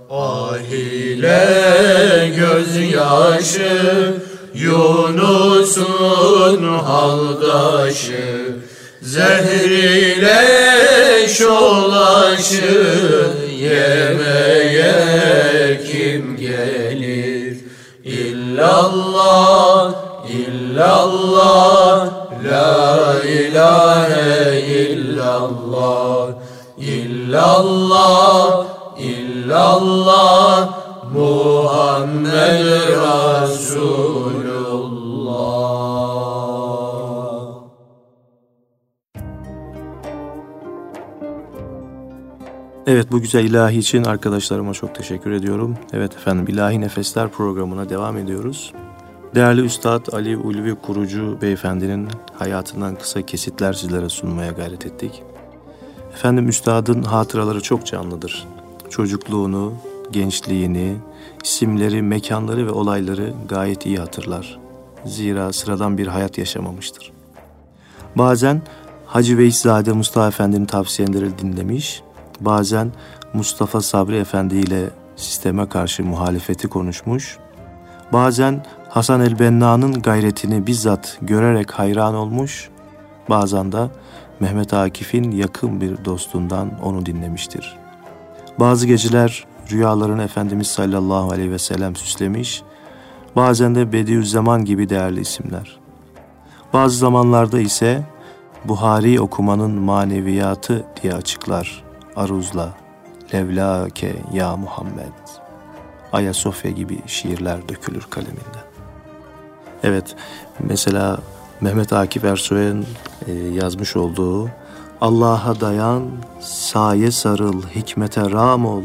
Ah 0.09 0.59
ile 0.71 2.31
gözyaşı 2.37 4.13
Yunus'un 4.53 5.83
haldaşı 6.77 8.55
Zehriyle 9.01 10.41
şolaşı 11.27 12.73
Yemeye 13.59 14.93
kim 15.91 16.37
gelir? 16.37 17.57
İllallah, 18.03 19.93
illallah 20.29 21.82
La 22.43 23.21
ilahe 23.23 24.61
illallah 24.61 26.33
İllallah, 26.77 28.65
illallah 28.99 30.69
Muhammed 31.13 32.65
Resulullah 33.03 34.23
Evet 42.87 43.11
bu 43.11 43.19
güzel 43.21 43.43
ilahi 43.43 43.77
için 43.77 44.03
arkadaşlarıma 44.03 44.73
çok 44.73 44.95
teşekkür 44.95 45.31
ediyorum. 45.31 45.77
Evet 45.93 46.15
efendim 46.15 46.45
ilahi 46.47 46.81
nefesler 46.81 47.29
programına 47.29 47.89
devam 47.89 48.17
ediyoruz. 48.17 48.73
Değerli 49.35 49.61
Üstad 49.61 50.07
Ali 50.13 50.37
Ulvi 50.37 50.75
Kurucu 50.75 51.37
Beyefendinin 51.41 52.07
hayatından 52.39 52.95
kısa 52.95 53.21
kesitler 53.21 53.73
sizlere 53.73 54.09
sunmaya 54.09 54.51
gayret 54.51 54.85
ettik. 54.85 55.23
Efendim 56.13 56.49
Üstad'ın 56.49 57.03
hatıraları 57.03 57.61
çok 57.61 57.85
canlıdır. 57.85 58.47
Çocukluğunu, 58.89 59.73
gençliğini, 60.11 60.95
isimleri, 61.43 62.01
mekanları 62.01 62.67
ve 62.67 62.71
olayları 62.71 63.33
gayet 63.49 63.85
iyi 63.85 63.97
hatırlar. 63.97 64.59
Zira 65.05 65.53
sıradan 65.53 65.97
bir 65.97 66.07
hayat 66.07 66.37
yaşamamıştır. 66.37 67.11
Bazen 68.15 68.61
Hacı 69.05 69.37
Veyszade 69.37 69.91
Mustafa 69.91 70.27
Efendi'nin 70.27 70.65
tavsiyeleri 70.65 71.39
dinlemiş, 71.39 72.03
bazen 72.39 72.91
Mustafa 73.33 73.81
Sabri 73.81 74.17
Efendi 74.17 74.55
ile 74.55 74.89
sisteme 75.15 75.69
karşı 75.69 76.03
muhalefeti 76.03 76.67
konuşmuş, 76.67 77.37
bazen 78.13 78.65
Hasan 78.93 79.21
el-Benna'nın 79.21 80.01
gayretini 80.01 80.67
bizzat 80.67 81.17
görerek 81.21 81.71
hayran 81.71 82.15
olmuş, 82.15 82.69
bazen 83.29 83.71
de 83.71 83.89
Mehmet 84.39 84.73
Akif'in 84.73 85.31
yakın 85.31 85.81
bir 85.81 86.05
dostundan 86.05 86.71
onu 86.83 87.05
dinlemiştir. 87.05 87.77
Bazı 88.59 88.87
geceler 88.87 89.45
rüyalarını 89.71 90.23
Efendimiz 90.23 90.67
sallallahu 90.67 91.31
aleyhi 91.31 91.51
ve 91.51 91.59
sellem 91.59 91.95
süslemiş, 91.95 92.63
bazen 93.35 93.75
de 93.75 93.93
Bediüzzaman 93.93 94.65
gibi 94.65 94.89
değerli 94.89 95.19
isimler. 95.19 95.79
Bazı 96.73 96.97
zamanlarda 96.97 97.59
ise 97.59 98.03
Buhari 98.65 99.21
okumanın 99.21 99.71
maneviyatı 99.71 100.85
diye 101.03 101.13
açıklar 101.13 101.83
Aruz'la 102.15 102.69
Levlake 103.33 104.15
ya 104.33 104.57
Muhammed 104.57 105.13
Ayasofya 106.11 106.71
gibi 106.71 106.99
şiirler 107.07 107.69
dökülür 107.69 108.07
kaleminden. 108.09 108.62
Evet 109.83 110.15
mesela 110.59 111.19
Mehmet 111.61 111.93
Akif 111.93 112.23
Ersoy'un 112.23 112.85
e, 113.27 113.33
yazmış 113.33 113.95
olduğu 113.95 114.49
Allah'a 115.01 115.59
dayan, 115.59 116.03
saye 116.39 117.11
sarıl, 117.11 117.63
hikmete 117.63 118.21
ram 118.21 118.65
ol. 118.65 118.83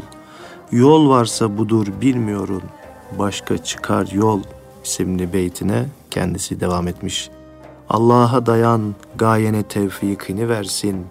Yol 0.71 1.09
varsa 1.09 1.57
budur 1.57 1.87
bilmiyorum, 2.01 2.63
başka 3.19 3.57
çıkar 3.57 4.07
yol 4.07 4.41
isimli 4.85 5.33
beytine 5.33 5.85
kendisi 6.11 6.59
devam 6.59 6.87
etmiş. 6.87 7.29
Allah'a 7.89 8.45
dayan, 8.45 8.95
gayene 9.15 9.63
tevfikini 9.63 10.49
versin. 10.49 11.05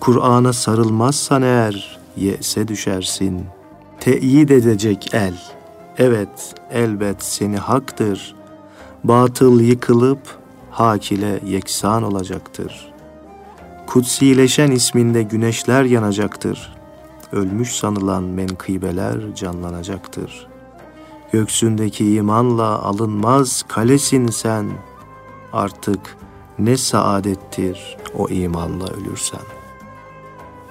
Kur'an'a 0.00 0.52
sarılmazsan 0.52 1.42
eğer 1.42 1.98
yese 2.16 2.68
düşersin. 2.68 3.46
Teyit 4.00 4.50
edecek 4.50 5.14
el. 5.14 5.34
Evet, 5.98 6.54
elbet 6.70 7.22
seni 7.22 7.56
haktır. 7.56 8.35
Batıl 9.08 9.60
yıkılıp 9.60 10.18
hak 10.70 11.12
ile 11.12 11.40
yeksan 11.46 12.02
olacaktır. 12.02 12.92
Kutsileşen 13.86 14.70
isminde 14.70 15.22
güneşler 15.22 15.84
yanacaktır. 15.84 16.76
Ölmüş 17.32 17.76
sanılan 17.76 18.22
menkıbeler 18.22 19.34
canlanacaktır. 19.34 20.46
Göksündeki 21.32 22.14
imanla 22.14 22.82
alınmaz 22.82 23.64
kalesin 23.68 24.26
sen. 24.26 24.66
Artık 25.52 26.16
ne 26.58 26.76
saadettir 26.76 27.96
o 28.18 28.28
imanla 28.28 28.86
ölürsen. 28.86 29.40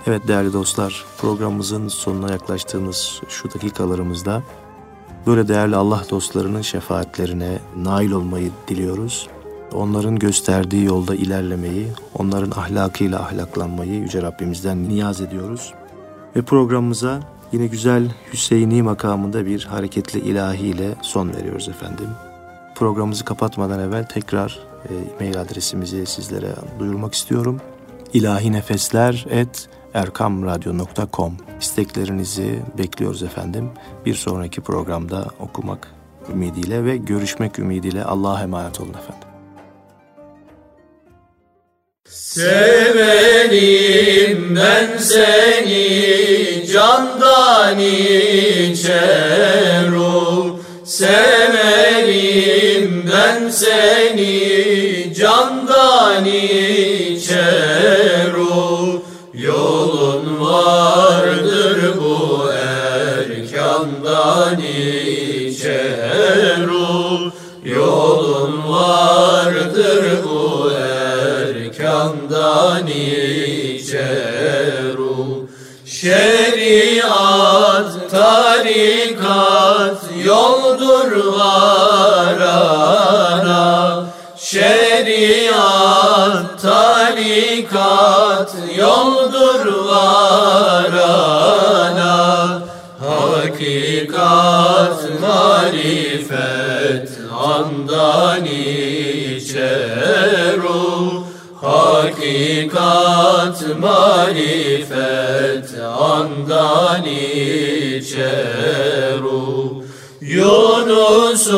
Evet 0.08 0.28
değerli 0.28 0.54
dostlar, 0.54 1.06
programımızın 1.18 1.88
sonuna 1.88 2.32
yaklaştığımız 2.32 3.22
şu 3.30 3.54
dakikalarımızda 3.54 4.44
böyle 5.28 5.48
değerli 5.48 5.76
Allah 5.76 6.04
dostlarının 6.10 6.62
şefaatlerine 6.62 7.60
nail 7.78 8.12
olmayı 8.12 8.52
diliyoruz. 8.68 9.28
Onların 9.74 10.20
gösterdiği 10.20 10.86
yolda 10.86 11.16
ilerlemeyi, 11.16 11.88
onların 12.14 12.52
ahlakıyla 12.52 13.20
ahlaklanmayı 13.20 13.94
Yüce 13.94 14.22
Rabbimizden 14.22 14.90
niyaz 14.90 15.22
ediyoruz. 15.22 15.74
Ve 16.36 16.42
programımıza 16.42 17.20
yine 17.52 17.68
güzel 17.68 18.12
Hüseyini 18.34 18.84
makamında 18.84 19.46
bir 19.46 19.64
hareketli 19.64 20.20
ilahi 20.20 20.68
ile 20.68 20.96
son 21.02 21.34
veriyoruz 21.34 21.70
efendim. 21.70 22.08
Programımızı 22.76 23.26
kapatmadan 23.26 23.80
evvel 23.80 24.06
tekrar 24.06 24.60
e, 24.90 24.92
mail 25.20 25.42
adresimizi 25.42 26.06
sizlere 26.06 26.56
duyurmak 26.80 27.14
istiyorum. 27.14 27.62
İlahinefesler 28.14 29.26
et 29.30 29.70
erkamradyo.com 29.96 31.38
isteklerinizi 31.62 32.62
bekliyoruz 32.78 33.24
efendim. 33.24 33.70
Bir 34.06 34.14
sonraki 34.14 34.62
programda 34.62 35.26
okumak 35.40 35.88
ümidiyle 36.34 36.86
ve 36.86 36.98
görüşmek 36.98 37.60
ümidiyle 37.60 38.04
Allah'a 38.04 38.42
emanet 38.42 38.80
olun 38.80 38.94
efendim. 38.94 39.28
Severim 42.10 43.56
ben 44.56 44.98
seni 44.98 46.68
candan 46.74 47.80
içer 48.70 49.92
ol 49.92 50.58
Severim 50.86 52.36
ben 53.14 53.50
seni 53.50 55.14
candan 55.16 56.26
içer 56.26 57.65
Şeriat, 76.06 77.92
tarikat 78.12 80.02
yoldur 80.26 81.12
varana. 81.34 82.76
Şeriat, 84.38 85.62
tarikat 86.62 88.52
yoldur 88.78 89.66
varana. 89.88 91.36
Hakikat, 93.08 95.00
marifet 95.22 97.10
andan 97.44 98.46
içer 99.26 100.58
o 100.58 100.76
Hakikat, 101.62 103.58
marifet 103.80 105.25
andan 106.26 107.06
içer 107.06 108.26
o 109.20 109.84
Yunus'un 110.22 111.52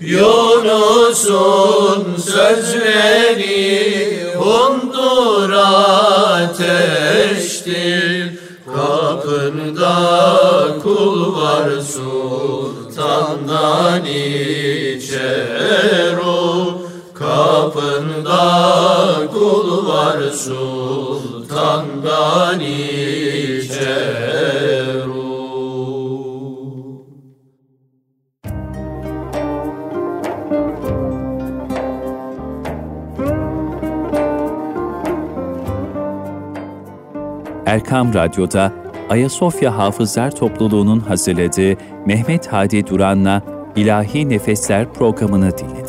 Yunus'un 0.00 2.16
sözleri 2.16 4.16
ondur 4.38 5.50
ateştir 5.52 6.84
Kapında 8.74 9.96
kul 10.82 11.36
var 11.36 11.70
sultandan 11.92 14.04
içer 14.04 14.63
Erkam 37.74 38.14
Radyo'da 38.14 38.72
Ayasofya 39.10 39.78
Hafızlar 39.78 40.30
Topluluğu'nun 40.30 41.00
hazırladığı 41.00 41.76
Mehmet 42.06 42.46
Hadi 42.46 42.86
Duran'la 42.86 43.42
İlahi 43.76 44.28
Nefesler 44.28 44.92
programını 44.92 45.58
dinlediniz. 45.58 45.83